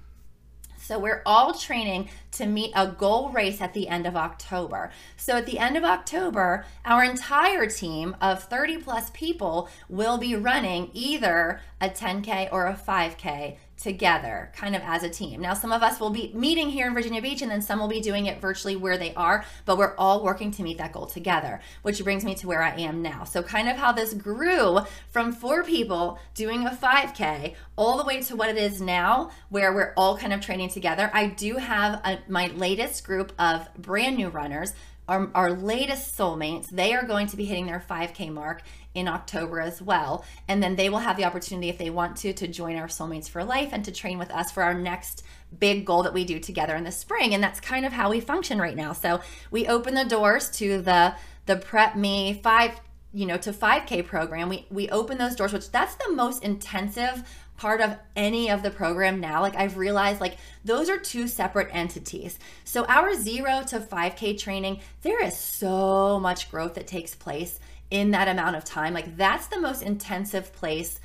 [0.90, 4.90] So we're all training to meet a goal race at the end of October.
[5.18, 10.36] So at the end of October, our entire team of 30 plus people will be
[10.36, 15.42] running either a 10K or a 5K together, kind of as a team.
[15.42, 17.88] Now, some of us will be meeting here in Virginia Beach, and then some will
[17.88, 21.06] be doing it virtually where they are, but we're all working to meet that goal
[21.06, 23.24] together, which brings me to where I am now.
[23.24, 28.22] So, kind of how this grew from four people doing a 5K all the way
[28.22, 31.10] to what it is now, where we're all kind of training together.
[31.14, 34.74] I do have a, my latest group of brand new runners
[35.10, 38.62] our, our latest solemates, they are going to be hitting their 5K mark
[38.94, 40.24] in October as well.
[40.48, 43.28] And then they will have the opportunity, if they want to, to join our Solemates
[43.28, 45.24] for Life and to train with us for our next
[45.58, 47.34] big goal that we do together in the spring.
[47.34, 48.94] And that's kind of how we function right now.
[48.94, 52.80] So we open the doors to the the Prep Me 5
[53.12, 57.24] you know to 5k program we we open those doors which that's the most intensive
[57.60, 61.68] part of any of the program now like i've realized like those are two separate
[61.74, 67.60] entities so our 0 to 5k training there is so much growth that takes place
[67.92, 71.02] in that amount of time like that's the most intensive place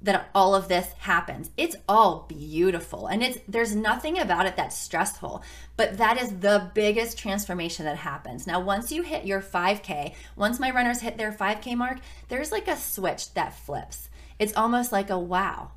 [0.00, 1.50] that all of this happens.
[1.56, 5.42] It's all beautiful and it's there's nothing about it that's stressful,
[5.76, 8.46] but that is the biggest transformation that happens.
[8.46, 12.68] Now, once you hit your 5k, once my runners hit their 5k mark, there's like
[12.68, 14.08] a switch that flips.
[14.38, 15.72] It's almost like a wow.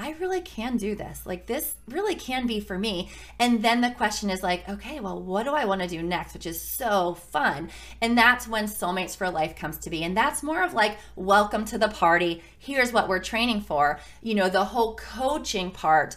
[0.00, 1.26] I really can do this.
[1.26, 3.10] Like, this really can be for me.
[3.40, 6.34] And then the question is, like, okay, well, what do I want to do next?
[6.34, 7.70] Which is so fun.
[8.00, 10.04] And that's when Solemates for Life comes to be.
[10.04, 12.44] And that's more of like, welcome to the party.
[12.60, 13.98] Here's what we're training for.
[14.22, 16.16] You know, the whole coaching part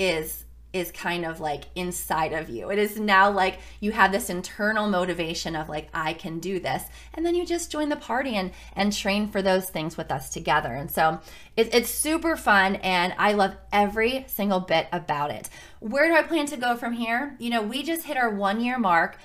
[0.00, 2.70] is is kind of like inside of you.
[2.70, 6.84] It is now like you have this internal motivation of like I can do this,
[7.14, 10.30] and then you just join the party and and train for those things with us
[10.30, 10.72] together.
[10.72, 11.20] And so
[11.56, 15.48] it, it's super fun, and I love every single bit about it.
[15.80, 17.36] Where do I plan to go from here?
[17.38, 19.18] You know, we just hit our one year mark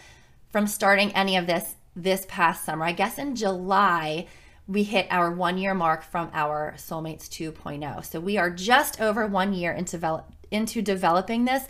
[0.51, 2.85] from starting any of this this past summer.
[2.85, 4.27] I guess in July
[4.67, 8.05] we hit our one year mark from our Solemates 2.0.
[8.05, 11.63] So we are just over one year into, develop, into developing this.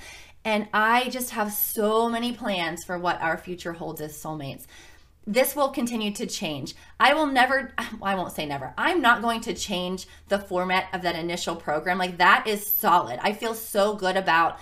[0.44, 4.66] And I just have so many plans for what our future holds as solemates.
[5.26, 6.74] This will continue to change.
[7.00, 11.02] I will never, I won't say never, I'm not going to change the format of
[11.02, 11.98] that initial program.
[11.98, 13.20] Like that is solid.
[13.22, 14.60] I feel so good about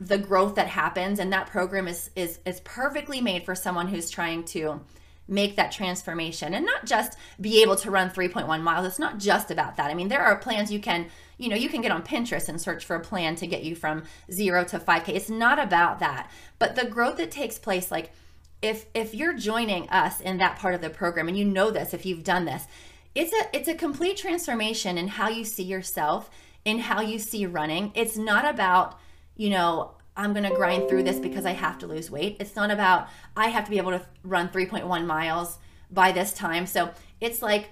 [0.00, 4.08] the growth that happens and that program is is is perfectly made for someone who's
[4.08, 4.80] trying to
[5.28, 8.86] make that transformation and not just be able to run 3.1 miles.
[8.86, 9.90] It's not just about that.
[9.90, 11.06] I mean, there are plans you can,
[11.38, 13.74] you know, you can get on Pinterest and search for a plan to get you
[13.74, 15.08] from 0 to 5k.
[15.08, 16.30] It's not about that.
[16.58, 18.12] But the growth that takes place like
[18.60, 21.94] if if you're joining us in that part of the program and you know this
[21.94, 22.66] if you've done this,
[23.14, 26.28] it's a it's a complete transformation in how you see yourself,
[26.64, 27.92] in how you see running.
[27.94, 28.98] It's not about,
[29.36, 32.36] you know, I'm going to grind through this because I have to lose weight.
[32.40, 35.58] It's not about I have to be able to run 3.1 miles
[35.90, 36.66] by this time.
[36.66, 37.70] So it's like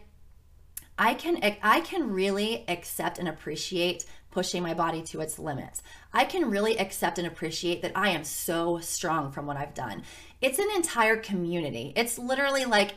[0.99, 5.83] I can I can really accept and appreciate pushing my body to its limits.
[6.13, 10.03] I can really accept and appreciate that I am so strong from what I've done.
[10.41, 11.93] It's an entire community.
[11.97, 12.95] It's literally like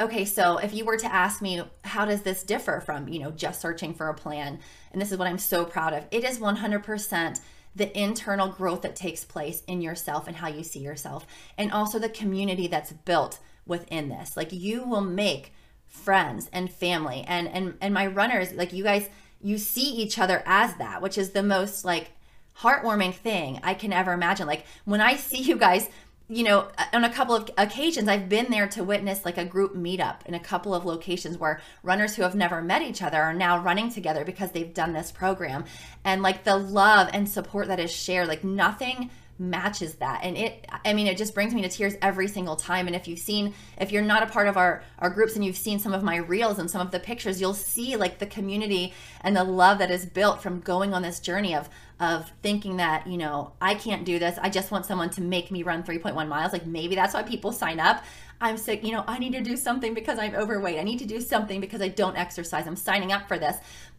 [0.00, 3.32] okay, so if you were to ask me how does this differ from, you know,
[3.32, 4.60] just searching for a plan,
[4.92, 6.06] and this is what I'm so proud of.
[6.12, 7.40] It is 100%
[7.74, 11.98] the internal growth that takes place in yourself and how you see yourself, and also
[11.98, 14.36] the community that's built within this.
[14.36, 15.52] Like you will make
[15.88, 19.08] friends and family and and and my runners like you guys
[19.40, 22.10] you see each other as that which is the most like
[22.58, 25.88] heartwarming thing i can ever imagine like when i see you guys
[26.30, 29.74] you know, on a couple of occasions, I've been there to witness like a group
[29.74, 33.32] meetup in a couple of locations where runners who have never met each other are
[33.32, 35.64] now running together because they've done this program.
[36.04, 40.20] And like the love and support that is shared, like nothing matches that.
[40.22, 42.86] And it i mean it just brings me to tears every single time.
[42.86, 45.56] And if you've seen if you're not a part of our our groups and you've
[45.56, 48.92] seen some of my reels and some of the pictures you'll see like the community
[49.20, 51.68] and the love that is built from going on this journey of
[52.00, 54.38] of thinking that you know i can't do this.
[54.40, 56.52] I just want someone to make me run 3.1 miles.
[56.52, 58.04] Like maybe that's why people sign up
[58.40, 58.84] i'm sick.
[58.84, 60.78] You know i need to do something because i'm overweight.
[60.78, 62.66] I need to do something because i don't exercise.
[62.66, 63.56] I'm signing up for this.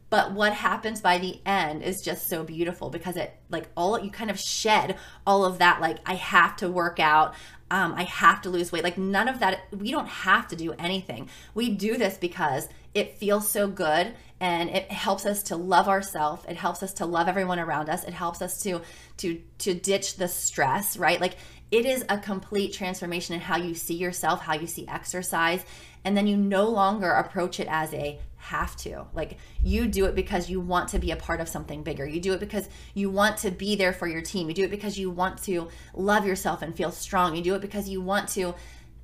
[0.09, 4.09] But what happens by the end is just so beautiful because it like all you
[4.09, 7.35] kind of shed all of that like i have to work out.
[7.71, 8.83] Um, i have to lose weight.
[8.83, 11.29] Like none of that we don't have to do anything.
[11.53, 16.43] We do this because it feels so good and it helps us to love ourselves
[16.47, 18.03] it helps us to love everyone around us.
[18.03, 18.81] It helps us to
[19.17, 21.21] to to ditch the stress right?
[21.21, 21.35] Like
[21.71, 25.63] it is a complete transformation in how you see yourself how you see exercise
[26.03, 29.05] and then you no longer approach it as a have to.
[29.13, 32.05] Like you do it because you want to be a part of something bigger.
[32.05, 34.47] You do it because you want to be there for your team.
[34.47, 37.35] You do it because you want to love yourself and feel strong.
[37.35, 38.55] You do it because you want to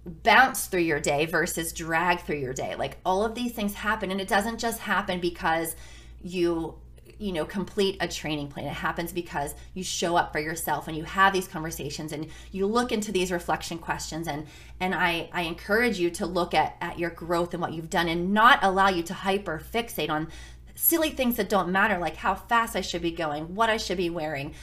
[0.05, 2.75] bounce through your day versus drag through your day.
[2.75, 5.75] Like all of these things happen and it doesn't just happen because
[6.23, 6.75] you
[7.17, 10.97] you know complete a training plan it happens because you show up for yourself and
[10.97, 14.45] you have these conversations and you look into these reflection questions and
[14.79, 18.07] and i i encourage you to look at at your growth and what you've done
[18.07, 20.27] and not allow you to hyper fixate on
[20.75, 23.97] silly things that don't matter like how fast i should be going what i should
[23.97, 24.53] be wearing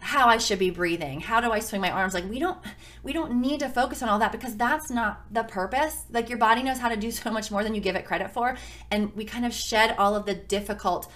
[0.00, 1.20] how I should be breathing.
[1.20, 2.14] How do I swing my arms?
[2.14, 2.58] Like we don't
[3.02, 6.04] we don't need to focus on all that because that's not the purpose.
[6.10, 8.30] Like your body knows how to do so much more than you give it credit
[8.30, 8.56] for
[8.90, 11.10] and we kind of shed all of the difficult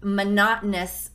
[0.00, 1.10] monotonous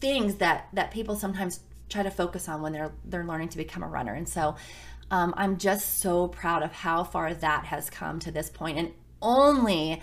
[0.00, 3.82] things that that people sometimes try to focus on when they're they're learning to become
[3.82, 4.14] a runner.
[4.14, 4.56] And so
[5.10, 8.92] um, i'm just so proud of how far that has come to this point and
[9.20, 10.00] only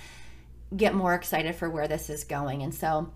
[0.76, 2.64] get more excited for where this is going.
[2.64, 3.12] And so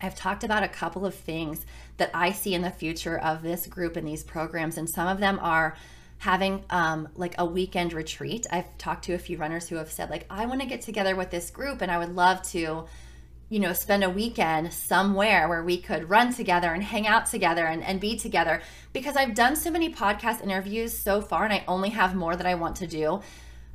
[0.00, 3.66] i've talked about a couple of things that i see in the future of this
[3.66, 5.76] group and these programs and some of them are
[6.18, 8.44] having um, like a weekend retreat.
[8.50, 11.16] I've talked to a few runners who have said like i want to get together
[11.16, 12.84] with this group and i would love to
[13.48, 17.64] you know, spend a weekend somewhere where we could run together and hang out together
[17.64, 18.60] and, and be together.
[18.92, 22.46] Because I've done so many podcast interviews so far and I only have more that
[22.46, 23.22] I want to do.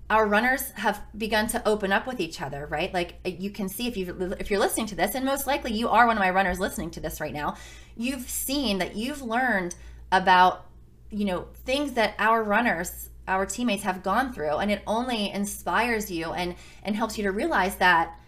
[0.09, 2.93] Our runners have begun to open up with each other, right?
[2.93, 5.89] Like you can see if you if you're listening to this, and most likely you
[5.89, 7.55] are one of my runners listening to this right now,
[7.95, 9.75] you've seen that you've learned
[10.11, 10.65] about,
[11.09, 16.11] you know, things that our runners our teammates have gone through and it only inspires
[16.11, 18.19] you and and helps you to realize that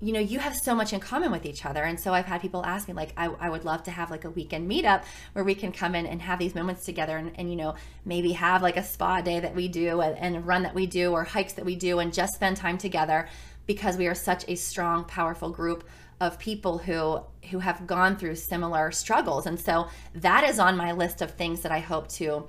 [0.00, 1.82] you know, you have so much in common with each other.
[1.82, 4.24] And so I've had people ask me, like, I, I would love to have like
[4.24, 7.48] a weekend meetup where we can come in and have these moments together and, and
[7.48, 10.74] you know, maybe have like a spa day that we do and, and run that
[10.74, 13.26] we do or hikes that we do and just spend time together
[13.66, 15.82] because we are such a strong, powerful group
[16.20, 17.20] of people who
[17.50, 19.46] who have gone through similar struggles.
[19.46, 22.46] And so that is on my list of things that I hope to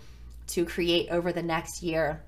[0.47, 2.23] to create over the next year.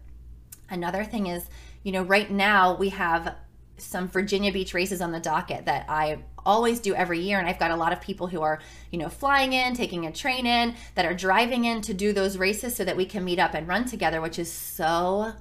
[0.69, 1.43] Another thing is,
[1.83, 3.35] you know, right now we have
[3.81, 7.39] some Virginia Beach races on the docket that I always do every year.
[7.39, 8.59] And I've got a lot of people who are,
[8.91, 12.37] you know, flying in, taking a train in, that are driving in to do those
[12.37, 15.33] races so that we can meet up and run together, which is so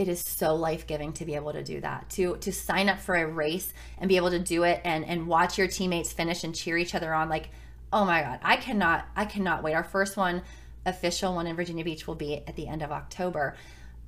[0.00, 3.16] it is so life-giving to be able to do that to to sign up for
[3.16, 6.54] a race and be able to do it and and watch your teammates finish and
[6.54, 7.50] cheer each other on like
[7.92, 10.42] oh my god i cannot i cannot wait our first one
[10.86, 13.54] official one in virginia beach will be at the end of october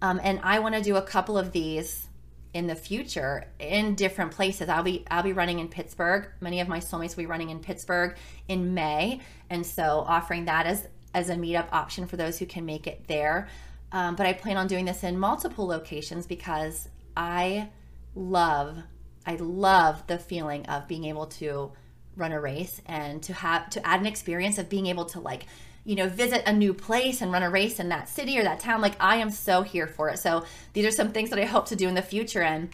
[0.01, 2.09] um, and i want to do a couple of these
[2.55, 4.69] in the future in different places.
[4.69, 6.29] I'll be I'll be running in Pittsburgh.
[6.41, 8.17] Many of my solemates will be running in Pittsburgh
[8.49, 12.65] in May, and so offering that as as a meetup option for those who can
[12.65, 13.49] make it there.
[13.91, 17.69] Um, but I plan on doing this in multiple locations because I
[18.15, 18.79] love
[19.25, 21.73] I love the feeling of being able to
[22.17, 25.47] run a race and to have to add an experience of being able to like
[25.85, 28.61] you know, visit a new place and run a race in that city or that
[28.61, 28.81] town.
[28.81, 30.19] Like I am so here for it.
[30.19, 32.43] So these are some things that I hope to do in the future.
[32.43, 32.71] And,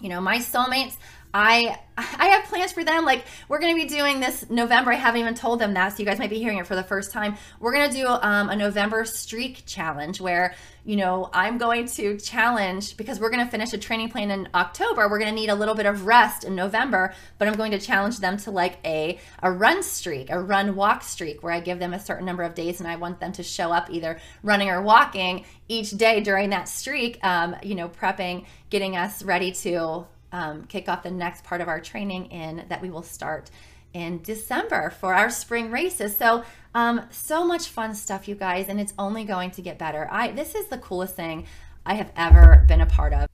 [0.00, 0.96] you know, my solemates,
[1.34, 3.04] I I have plans for them.
[3.04, 4.92] Like we're to be doing this November.
[4.92, 6.82] I haven't even told them that, so you guys might be hearing it for the
[6.82, 7.36] first time.
[7.58, 10.54] We're to do um, a November streak challenge where
[10.84, 15.08] you know I'm going to challenge because we're to finish a training plan in October.
[15.08, 18.18] We're to need a little bit of rest in November, but I'm going to challenge
[18.20, 21.94] them to like a a run streak, a run walk streak, where I give them
[21.94, 24.82] a certain number of days and I want them to show up either running or
[24.82, 27.18] walking each day during that streak.
[27.24, 31.68] Um, you know, prepping, getting us ready to um, kick off the next part of
[31.68, 33.50] our training in that we will start
[33.92, 36.16] in December for our spring races.
[36.16, 36.42] So,
[36.74, 40.08] um, so much fun stuff, you guys, and it's only going to get better.
[40.10, 41.46] I this is the coolest thing
[41.86, 43.28] I have ever been a part of.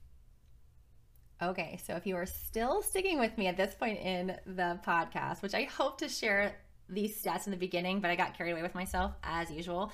[1.41, 5.41] Okay, so if you are still sticking with me at this point in the podcast,
[5.41, 6.55] which I hope to share
[6.87, 9.91] these stats in the beginning, but I got carried away with myself as usual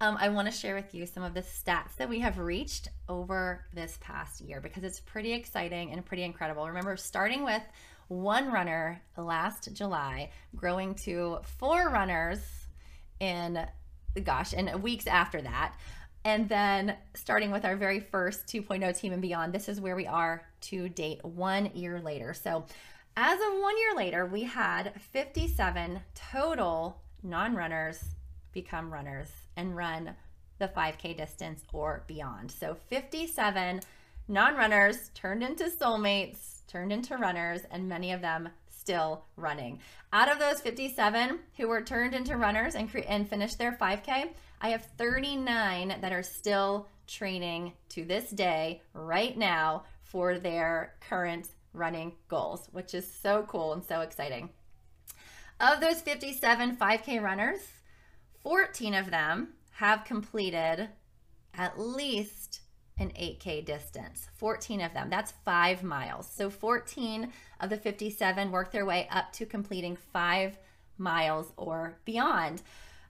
[0.00, 2.88] um, I want to share with you some of the stats that we have reached
[3.08, 6.66] over this past year because it's pretty exciting and pretty incredible.
[6.66, 7.62] Remember, starting with
[8.06, 12.38] one runner last July, growing to four runners
[13.18, 13.66] in,
[14.22, 15.74] gosh, in weeks after that.
[16.24, 20.06] And then starting with our very first 2.0 team and beyond, this is where we
[20.06, 22.34] are to date one year later.
[22.34, 22.64] So,
[23.16, 28.04] as of one year later, we had 57 total non runners
[28.62, 30.16] become runners and run
[30.58, 32.50] the 5K distance or beyond.
[32.50, 33.80] So 57
[34.26, 39.78] non runners turned into solemates, turned into runners, and many of them still running.
[40.12, 44.30] Out of those 57 who were turned into runners and, cre- and finished their 5K,
[44.60, 51.48] I have 39 that are still training to this day, right now, for their current
[51.72, 54.50] running goals, which is so cool and so exciting.
[55.60, 57.60] Of those 57 5K runners,
[58.42, 60.88] 14 of them have completed
[61.54, 62.60] at least
[62.98, 64.28] an 8K distance.
[64.36, 65.08] 14 of them.
[65.10, 66.28] That's five miles.
[66.28, 70.58] So 14 of the 57 work their way up to completing five
[70.96, 72.62] miles or beyond.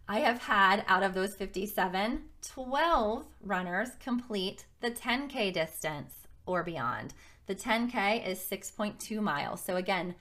[0.07, 6.14] I have had out of those 57, 12 runners complete the 10K distance
[6.47, 7.14] or beyond.
[7.47, 9.62] The 10K is 6.2 miles.
[9.62, 10.14] So again,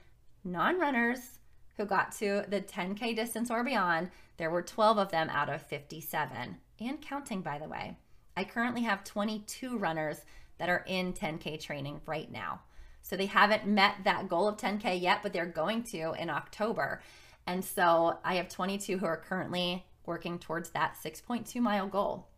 [0.44, 1.37] non runners
[1.78, 5.62] who got to the 10K distance or beyond there were 12 of them out of
[5.62, 7.96] 57, and counting, by the way.
[8.36, 10.20] I currently have 22 runners
[10.58, 12.60] that are in 10K training right now.
[13.02, 17.02] So they haven't met that goal of 10K yet, but they're going to in October.
[17.46, 22.28] And so I have 22 who are currently working towards that 6.2 mile goal.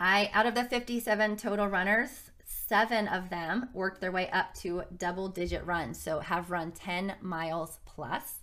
[0.00, 2.31] I out of the 57 total runners,
[2.68, 7.14] 7 of them worked their way up to double digit runs, so have run 10
[7.20, 8.40] miles plus.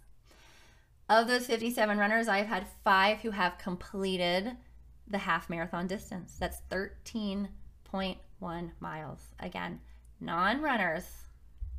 [1.09, 4.55] Of those 57 runners, I've had five who have completed
[5.07, 6.35] the half marathon distance.
[6.39, 9.19] That's 13.1 miles.
[9.39, 9.79] Again,
[10.19, 11.05] non runners,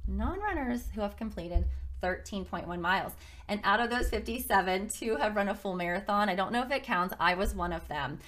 [0.08, 1.66] non runners who have completed
[2.02, 3.12] 13.1 miles.
[3.46, 6.28] And out of those 57, two have run a full marathon.
[6.28, 7.14] I don't know if it counts.
[7.20, 8.18] I was one of them.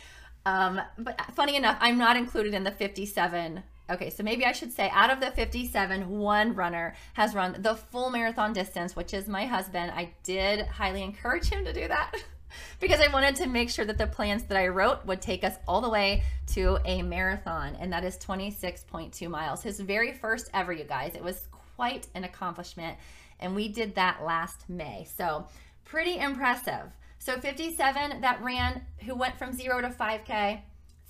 [0.44, 4.72] Um, but funny enough, I'm not included in the 57 Okay, so maybe I should
[4.72, 9.28] say out of the 57, one runner has run the full marathon distance, which is
[9.28, 9.92] my husband.
[9.94, 12.14] I did highly encourage him to do that
[12.80, 15.56] because I wanted to make sure that the plans that I wrote would take us
[15.66, 16.22] all the way
[16.54, 19.62] to a marathon, and that is 26.2 miles.
[19.62, 21.14] His very first ever, you guys.
[21.14, 22.96] It was quite an accomplishment.
[23.40, 25.06] And we did that last May.
[25.16, 25.46] So,
[25.84, 26.92] pretty impressive.
[27.18, 30.60] So, 57 that ran who went from zero to 5K.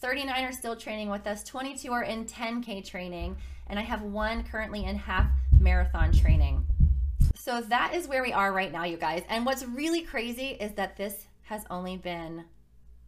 [0.03, 3.36] 39 are still training with us, 22 are in 10K training,
[3.68, 5.30] and I have one currently in half
[5.61, 6.66] marathon training.
[7.36, 9.22] So that is where we are right now, you guys.
[9.28, 12.44] And what's really crazy is that this has only been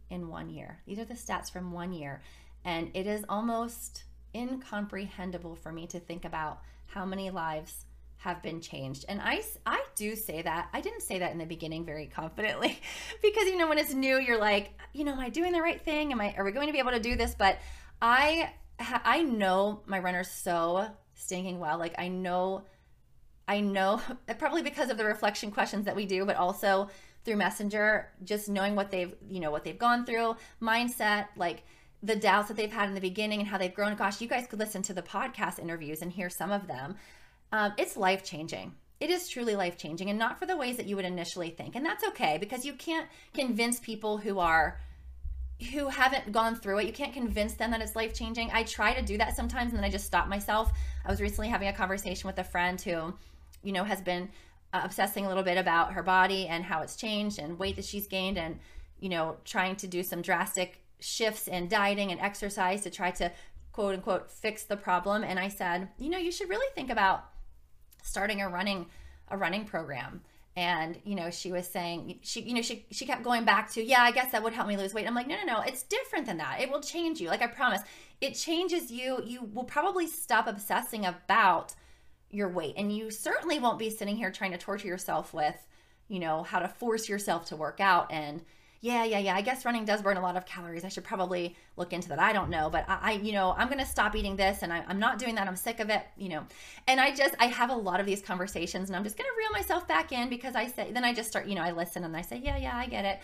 [0.09, 0.79] in one year.
[0.85, 2.21] These are the stats from one year.
[2.63, 7.85] And it is almost incomprehensible for me to think about how many lives
[8.25, 9.05] have been changed.
[9.07, 10.69] And I, I do say that.
[10.73, 12.81] I didn't say that in the beginning very confidently
[13.21, 15.79] because, you know, when it's new, you're like, you know, am I doing the right
[15.79, 16.11] thing?
[16.11, 17.35] Am I, are we going to be able to do this?
[17.37, 17.59] But
[18.01, 21.77] I, I know my runners so stinking well.
[21.77, 22.63] Like I know,
[23.47, 24.01] I know
[24.39, 26.89] probably because of the reflection questions that we do, but also
[27.25, 31.63] through messenger, just knowing what they've, you know, what they've gone through mindset, like,
[32.03, 33.95] the doubts that they've had in the beginning and how they've grown.
[33.95, 36.95] Gosh, you guys could listen to the podcast interviews and hear some of them.
[37.55, 38.75] Um, it's life changing.
[38.99, 41.77] It is truly life changing and not for the ways that you would initially think.
[41.77, 44.77] And that's okay because you can't convince people who are
[45.71, 46.85] who haven't gone through it.
[46.85, 48.49] You can't convince them that it's life changing.
[48.51, 50.69] I try to do that sometimes and then I just stop myself.
[51.05, 53.13] I was recently having a conversation with a friend who,
[53.63, 54.27] you know, has been
[54.73, 57.85] uh, obsessing a little bit about her body and how it's changed and weight that
[57.85, 58.59] she's gained and,
[58.99, 63.31] you know, trying to do some drastic shifts in dieting and exercise to try to
[63.71, 65.23] quote unquote fix the problem.
[65.23, 67.29] And I said, you know, you should really think about
[68.05, 68.85] starting a running
[69.29, 70.21] a running program.
[70.57, 73.83] And you know she was saying she you know she she kept going back to
[73.83, 75.05] yeah i guess that would help me lose weight.
[75.05, 76.61] I'm like no no no it's different than that.
[76.61, 77.81] It will change you like i promise.
[78.21, 79.21] It changes you.
[79.25, 81.73] You will probably stop obsessing about
[82.29, 82.75] your weight.
[82.77, 85.55] And you certainly won't be sitting here trying to torture yourself with
[86.07, 88.41] you know how to force yourself to work out and
[88.85, 89.35] yeah, yeah, yeah.
[89.35, 90.85] I guess running does burn a lot of calories.
[90.85, 92.19] I should probably look into that.
[92.19, 94.83] I don't know, but I, I you know, I'm gonna stop eating this, and I,
[94.87, 95.47] I'm not doing that.
[95.47, 96.43] I'm sick of it, you know.
[96.87, 99.49] And I just, I have a lot of these conversations, and I'm just gonna reel
[99.51, 102.15] myself back in because I say, then I just start, you know, I listen and
[102.15, 103.21] I say, yeah, yeah, I get it.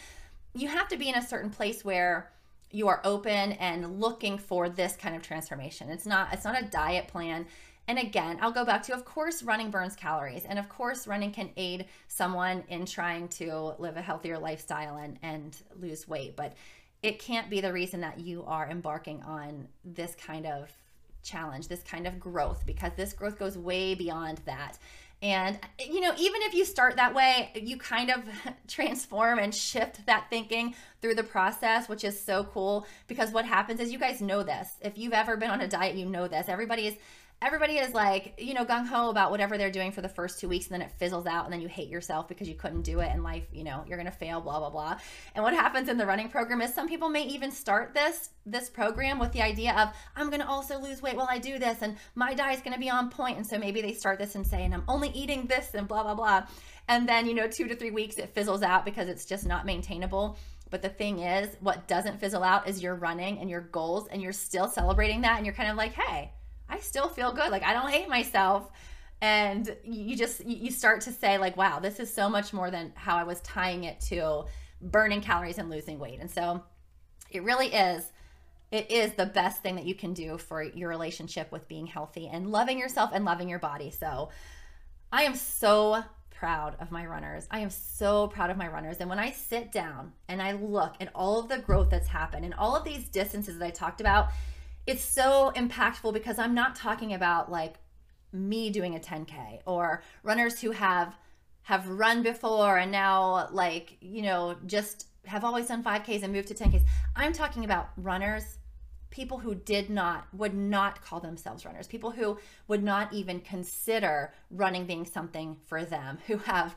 [0.55, 2.31] You have to be in a certain place where
[2.71, 5.91] you are open and looking for this kind of transformation.
[5.91, 7.45] It's not, it's not a diet plan
[7.87, 10.45] and again, I'll go back to, of course, running burns calories.
[10.45, 15.17] And of course, running can aid someone in trying to live a healthier lifestyle and,
[15.21, 16.35] and lose weight.
[16.35, 16.53] But
[17.03, 20.71] it can't be the reason that you are embarking on this kind of
[21.23, 24.77] challenge, this kind of growth, because this growth goes way beyond that.
[25.23, 28.23] And, you know, even if you start that way, you kind of
[28.67, 33.79] transform and shift that thinking through the process, which is so cool because what happens
[33.79, 34.77] is you guys know this.
[34.81, 36.49] If you've ever been on a diet, you know this.
[36.49, 36.95] Everybody is
[37.41, 40.47] everybody is like, you know, gung ho about whatever they're doing for the first two
[40.47, 42.99] weeks, and then it fizzles out, and then you hate yourself because you couldn't do
[42.99, 44.97] it, and life, you know, you're gonna fail, blah blah blah.
[45.33, 48.69] And what happens in the running program is some people may even start this this
[48.69, 51.97] program with the idea of I'm gonna also lose weight while I do this, and
[52.13, 54.73] my diet's gonna be on point, and so maybe they start this and say, and
[54.73, 56.45] I'm only eating this, and blah blah blah,
[56.87, 59.65] and then you know, two to three weeks it fizzles out because it's just not
[59.65, 60.37] maintainable.
[60.69, 64.21] But the thing is, what doesn't fizzle out is your running and your goals, and
[64.21, 66.31] you're still celebrating that, and you're kind of like, hey
[66.71, 67.51] I still feel good.
[67.51, 68.71] Like I don't hate myself.
[69.21, 72.91] And you just you start to say like, wow, this is so much more than
[72.95, 74.45] how I was tying it to
[74.81, 76.19] burning calories and losing weight.
[76.19, 76.63] And so
[77.29, 78.11] it really is
[78.71, 82.29] it is the best thing that you can do for your relationship with being healthy
[82.31, 83.91] and loving yourself and loving your body.
[83.91, 84.29] So
[85.11, 87.45] I am so proud of my runners.
[87.51, 88.97] I am so proud of my runners.
[88.99, 92.45] And when I sit down and I look at all of the growth that's happened
[92.45, 94.29] and all of these distances that I talked about,
[94.87, 97.75] it's so impactful because I'm not talking about like
[98.33, 101.15] me doing a 10k or runners who have
[101.63, 106.47] have run before and now like you know just have always done 5ks and moved
[106.47, 106.83] to 10ks
[107.15, 108.57] i'm talking about runners
[109.09, 114.33] people who did not would not call themselves runners people who would not even consider
[114.49, 116.75] running being something for them who have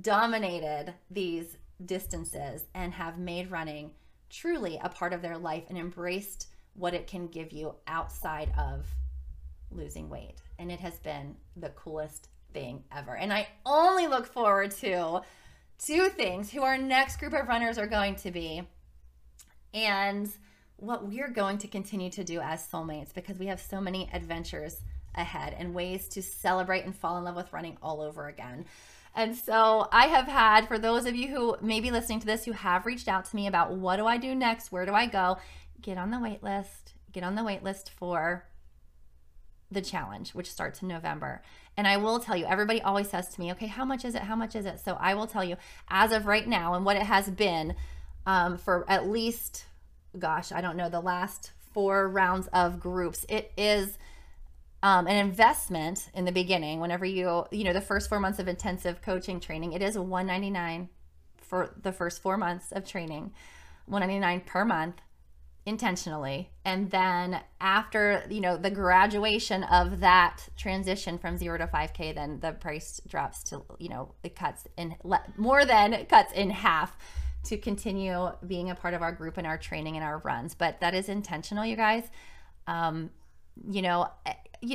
[0.00, 3.90] dominated these distances and have made running
[4.28, 8.86] truly a part of their life and embraced what it can give you outside of
[9.70, 10.36] losing weight.
[10.58, 13.16] And it has been the coolest thing ever.
[13.16, 15.22] And I only look forward to
[15.78, 18.62] two things who our next group of runners are going to be
[19.74, 20.30] and
[20.76, 24.82] what we're going to continue to do as solemates because we have so many adventures
[25.14, 28.64] ahead and ways to celebrate and fall in love with running all over again.
[29.14, 32.44] And so I have had, for those of you who may be listening to this,
[32.44, 34.70] who have reached out to me about what do I do next?
[34.70, 35.38] Where do I go?
[35.86, 38.44] Get on the wait list, get on the wait list for
[39.70, 41.42] the challenge, which starts in November.
[41.76, 44.22] And I will tell you, everybody always says to me, okay, how much is it?
[44.22, 44.80] How much is it?
[44.80, 45.56] So I will tell you,
[45.88, 47.76] as of right now, and what it has been
[48.26, 49.66] um, for at least,
[50.18, 53.96] gosh, I don't know, the last four rounds of groups, it is
[54.82, 58.48] um, an investment in the beginning, whenever you, you know, the first four months of
[58.48, 60.88] intensive coaching training, it is 199
[61.40, 63.32] for the first four months of training,
[63.86, 65.00] 199 per month
[65.66, 66.48] intentionally.
[66.64, 72.38] And then after you know the graduation of that transition from 0 to 5k then
[72.40, 74.94] the price drops to you know it cuts in
[75.36, 76.96] more than it cuts in half
[77.44, 80.54] to continue being a part of our group and our training and our runs.
[80.54, 82.04] But that is intentional you guys.
[82.68, 83.10] Um
[83.68, 84.08] you know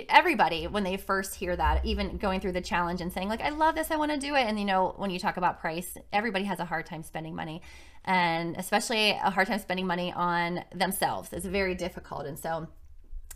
[0.09, 3.49] everybody when they first hear that even going through the challenge and saying like i
[3.49, 5.97] love this i want to do it and you know when you talk about price
[6.13, 7.61] everybody has a hard time spending money
[8.05, 12.67] and especially a hard time spending money on themselves it's very difficult and so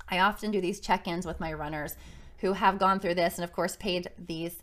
[0.10, 1.96] i often do these check-ins with my runners
[2.40, 4.62] who have gone through this and of course paid these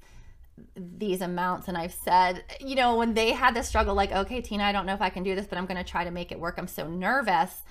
[0.77, 4.65] these amounts and I've said, you know, when they had this struggle like, okay, Tina,
[4.65, 6.31] I don't know if I can do this, but I'm going to try to make
[6.31, 6.57] it work.
[6.59, 7.63] I'm so nervous.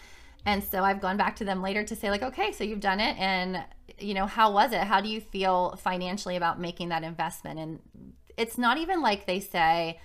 [0.46, 3.00] And so I've gone back to them later to say like, okay, so you've done
[3.00, 3.64] it and
[4.02, 4.82] you know, how was it?
[4.82, 7.60] How do you feel financially about making that investment?
[7.60, 7.80] And
[8.38, 10.00] it's not even like they say,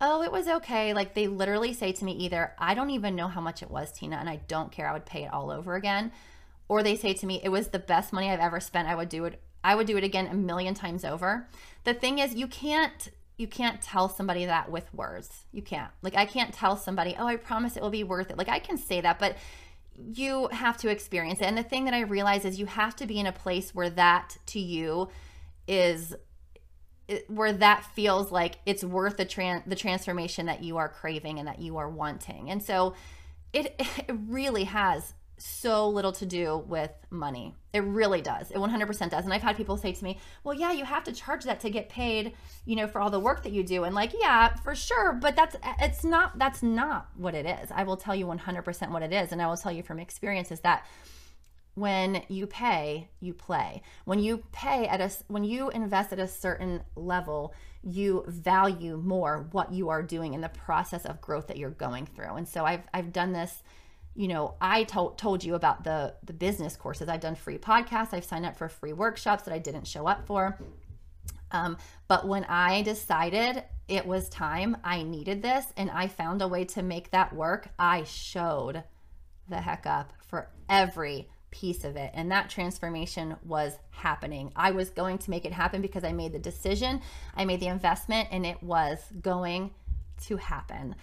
[0.00, 0.92] oh, it was okay.
[0.94, 3.92] Like they literally say to me either, I don't even know how much it was,
[3.92, 4.88] Tina, and I don't care.
[4.88, 6.12] I would pay it all over again.
[6.68, 8.88] Or they say to me, it was the best money I've ever spent.
[8.88, 9.40] I would do it.
[9.64, 11.48] I would do it again a million times over.
[11.84, 15.46] The thing is, you can't you can't tell somebody that with words.
[15.52, 15.90] You can't.
[16.02, 18.58] Like I can't tell somebody, "Oh, I promise it will be worth it." Like I
[18.58, 19.36] can say that, but
[20.12, 21.44] you have to experience it.
[21.44, 23.90] And the thing that I realize is you have to be in a place where
[23.90, 25.08] that to you
[25.66, 26.14] is
[27.28, 31.48] where that feels like it's worth the tran- the transformation that you are craving and
[31.48, 32.50] that you are wanting.
[32.50, 32.94] And so
[33.52, 37.54] it it really has so little to do with money.
[37.72, 38.50] It really does.
[38.50, 39.24] It 100% does.
[39.24, 41.70] And I've had people say to me, "Well, yeah, you have to charge that to
[41.70, 42.34] get paid,
[42.64, 45.34] you know, for all the work that you do." And like, yeah, for sure, but
[45.34, 47.70] that's it's not that's not what it is.
[47.72, 50.52] I will tell you 100% what it is, and I will tell you from experience
[50.52, 50.86] is that
[51.74, 53.82] when you pay, you play.
[54.04, 59.48] When you pay at a when you invest at a certain level, you value more
[59.52, 62.34] what you are doing in the process of growth that you're going through.
[62.34, 63.62] And so I've I've done this
[64.14, 67.08] you know, I told told you about the the business courses.
[67.08, 68.12] I've done free podcasts.
[68.12, 70.58] I've signed up for free workshops that I didn't show up for.
[71.50, 71.76] Um,
[72.08, 76.64] but when I decided it was time, I needed this, and I found a way
[76.66, 77.68] to make that work.
[77.78, 78.82] I showed
[79.48, 82.10] the heck up for every piece of it.
[82.14, 84.50] And that transformation was happening.
[84.56, 87.02] I was going to make it happen because I made the decision,
[87.36, 89.72] I made the investment, and it was going
[90.22, 90.94] to happen.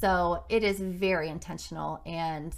[0.00, 2.00] So it is very intentional.
[2.06, 2.54] And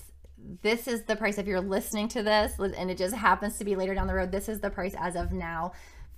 [0.63, 3.77] this is the price if you're listening to this and it just happens to be
[3.77, 4.33] later down the road.
[4.33, 5.73] This is the price as of now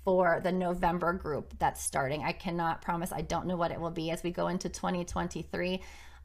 [0.04, 2.24] for the November group that's starting.
[2.24, 5.80] I cannot promise, I don't know what it will be as we go into 2023.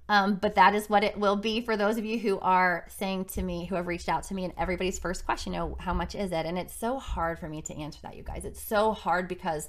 [0.09, 3.25] Um, but that is what it will be for those of you who are saying
[3.25, 5.93] to me, who have reached out to me, and everybody's first question, you know, how
[5.93, 6.45] much is it?
[6.45, 8.45] And it's so hard for me to answer that, you guys.
[8.45, 9.67] It's so hard because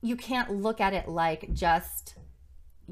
[0.00, 2.14] you can't look at it like just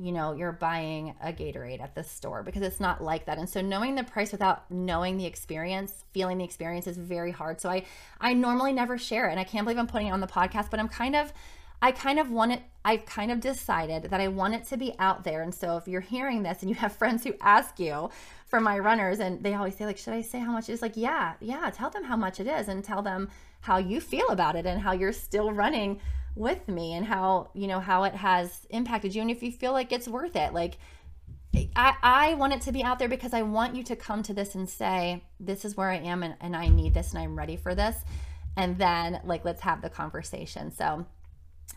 [0.00, 3.36] you know, you're buying a Gatorade at the store because it's not like that.
[3.36, 7.60] And so knowing the price without knowing the experience, feeling the experience is very hard.
[7.60, 7.84] So I
[8.18, 9.32] I normally never share it.
[9.32, 11.32] And I can't believe I'm putting it on the podcast, but I'm kind of
[11.82, 14.94] I kind of want it I've kind of decided that I want it to be
[14.98, 15.42] out there.
[15.42, 18.08] And so if you're hearing this and you have friends who ask you
[18.46, 20.82] for my runners and they always say like, "Should I say how much it is?"
[20.82, 23.28] Like, "Yeah, yeah, tell them how much it is and tell them
[23.60, 26.00] how you feel about it and how you're still running
[26.40, 29.72] with me and how you know how it has impacted you and if you feel
[29.72, 30.78] like it's worth it like
[31.74, 34.34] I, I want it to be out there because I want you to come to
[34.34, 37.36] this and say, this is where I am and, and I need this and I'm
[37.36, 37.96] ready for this.
[38.56, 40.70] And then, like, let's have the conversation.
[40.70, 41.04] So,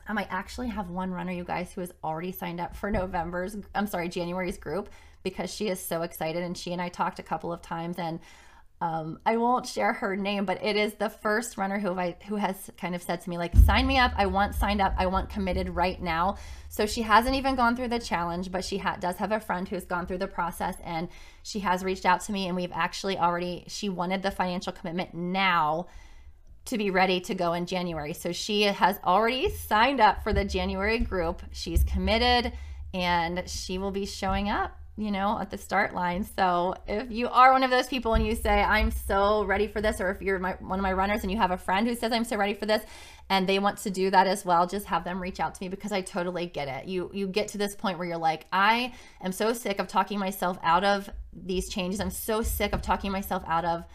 [0.07, 3.55] I might actually have one runner, you guys, who has already signed up for November's,
[3.73, 4.89] I'm sorry, January's group
[5.23, 6.43] because she is so excited.
[6.43, 8.19] And she and I talked a couple of times and
[8.83, 12.35] um, I won't share her name, but it is the first runner who I who
[12.35, 14.11] has kind of said to me like, "Sign me up.
[14.17, 14.93] I want signed up.
[14.97, 16.35] I want committed right now."
[16.67, 19.69] So she hasn't even gone through the challenge, but she ha- does have a friend
[19.69, 21.07] who's gone through the process, and
[21.43, 23.63] she has reached out to me, and we've actually already.
[23.69, 25.87] She wanted the financial commitment now
[26.65, 28.11] to be ready to go in January.
[28.11, 31.41] So she has already signed up for the January group.
[31.53, 32.51] She's committed,
[32.93, 36.23] and she will be showing up you know, at the start line.
[36.23, 39.81] So if you are one of those people and you say, I'm so ready for
[39.81, 41.95] this, or if you're my, one of my runners and you have a friend who
[41.95, 42.83] says, I'm so ready for this,
[43.29, 45.69] and they want to do that as well, just have them reach out to me
[45.69, 46.87] because I totally get it.
[46.87, 50.19] You you get to this point where you're like, I am so sick of talking
[50.19, 51.99] myself out of these changes.
[51.99, 53.85] I'm so sick of talking myself out of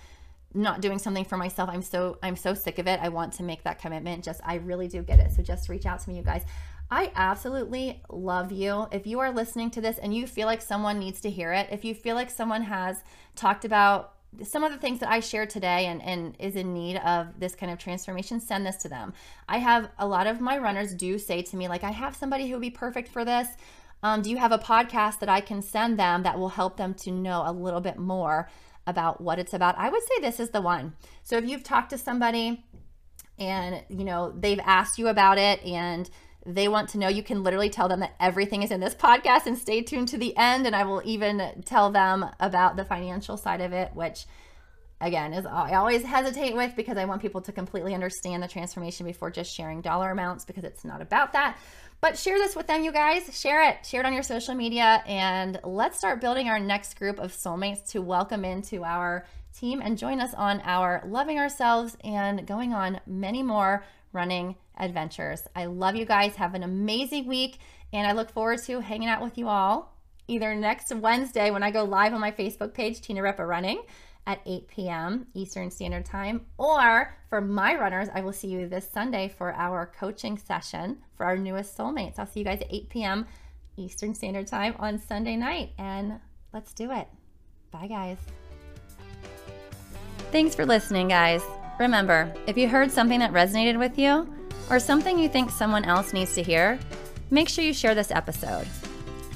[0.55, 1.69] not doing something for myself.
[1.71, 2.99] I'm so I'm so sick of it.
[3.01, 4.25] I want to make that commitment.
[4.25, 5.31] Just I really do get it.
[5.33, 6.45] So just reach out to me, you guys.
[6.91, 8.87] I absolutely love you.
[8.93, 11.69] If you are listening to this and you feel like someone needs to hear it,
[11.71, 13.03] if you feel like someone has
[13.37, 16.97] talked about some of the things that I shared today and, and is in need
[16.99, 19.13] of this kind of transformation, send this to them.
[19.49, 22.47] I have a lot of my runners do say to me, like, I have somebody
[22.47, 23.49] who would be perfect for this.
[24.03, 26.95] Um, do you have a podcast that I can send them that will help them
[26.95, 28.49] to know a little bit more
[28.87, 29.77] about what it's about?
[29.77, 30.95] I would say this is the one.
[31.23, 32.65] So if you've talked to somebody
[33.39, 36.09] and you know they've asked you about it and
[36.47, 37.09] they want to know.
[37.09, 40.19] You can literally tell them that everything is in this podcast and stay tuned to
[40.19, 44.27] the end and i will even tell them about the financial side of it which
[45.01, 49.07] again is i always hesitate with because i want people to completely understand the transformation
[49.07, 51.59] before just sharing dollar amounts because it's not about that.
[52.01, 53.39] But share this with them you guys.
[53.39, 53.85] Share it.
[53.85, 55.03] Share it on your social media.
[55.07, 59.99] And let's start building our next group of solemates to welcome into our team and
[59.99, 65.43] join us on our loving ourselves and going on many more running adventures.
[65.55, 66.37] I love you guys.
[66.37, 67.59] Have an amazing week.
[67.93, 69.95] And I look forward to hanging out with you all
[70.29, 73.83] either next Wednesday when I go live on my Facebook page, Tina Repa Running
[74.27, 75.27] at 8 p.m.
[75.33, 76.43] Eastern Standard Time.
[76.59, 81.25] Or for my runners, I will see you this Sunday for our coaching session for
[81.25, 82.19] our newest solemates.
[82.19, 83.27] I'll see you guys at 8 p.m.
[83.77, 85.73] Eastern Standard Time on Sunday night.
[85.79, 86.21] And
[86.53, 87.09] let's do it.
[87.71, 88.19] Bye, guys.
[90.31, 91.43] Thanks for listening, guys.
[91.81, 94.29] Remember, if you heard something that resonated with you
[94.71, 96.79] or something you think someone else needs to hear,
[97.31, 98.67] make sure you share this episode.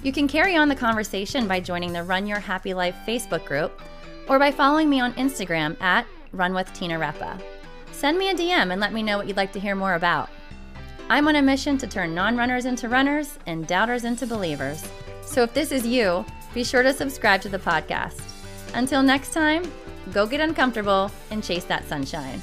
[0.02, 3.80] You can carry on the conversation by joining the Run Your Happy Life Facebook group
[4.28, 7.40] or by following me on Instagram at Run with Tina Repa.
[7.92, 10.30] Send me a DM and let me know what you'd like to hear more about.
[11.08, 14.86] I'm on a mission to turn non runners into runners and doubters into believers.
[15.22, 16.24] So if this is you,
[16.54, 18.20] be sure to subscribe to the podcast.
[18.74, 19.62] Until next time,
[20.10, 22.42] Go get uncomfortable and chase that sunshine.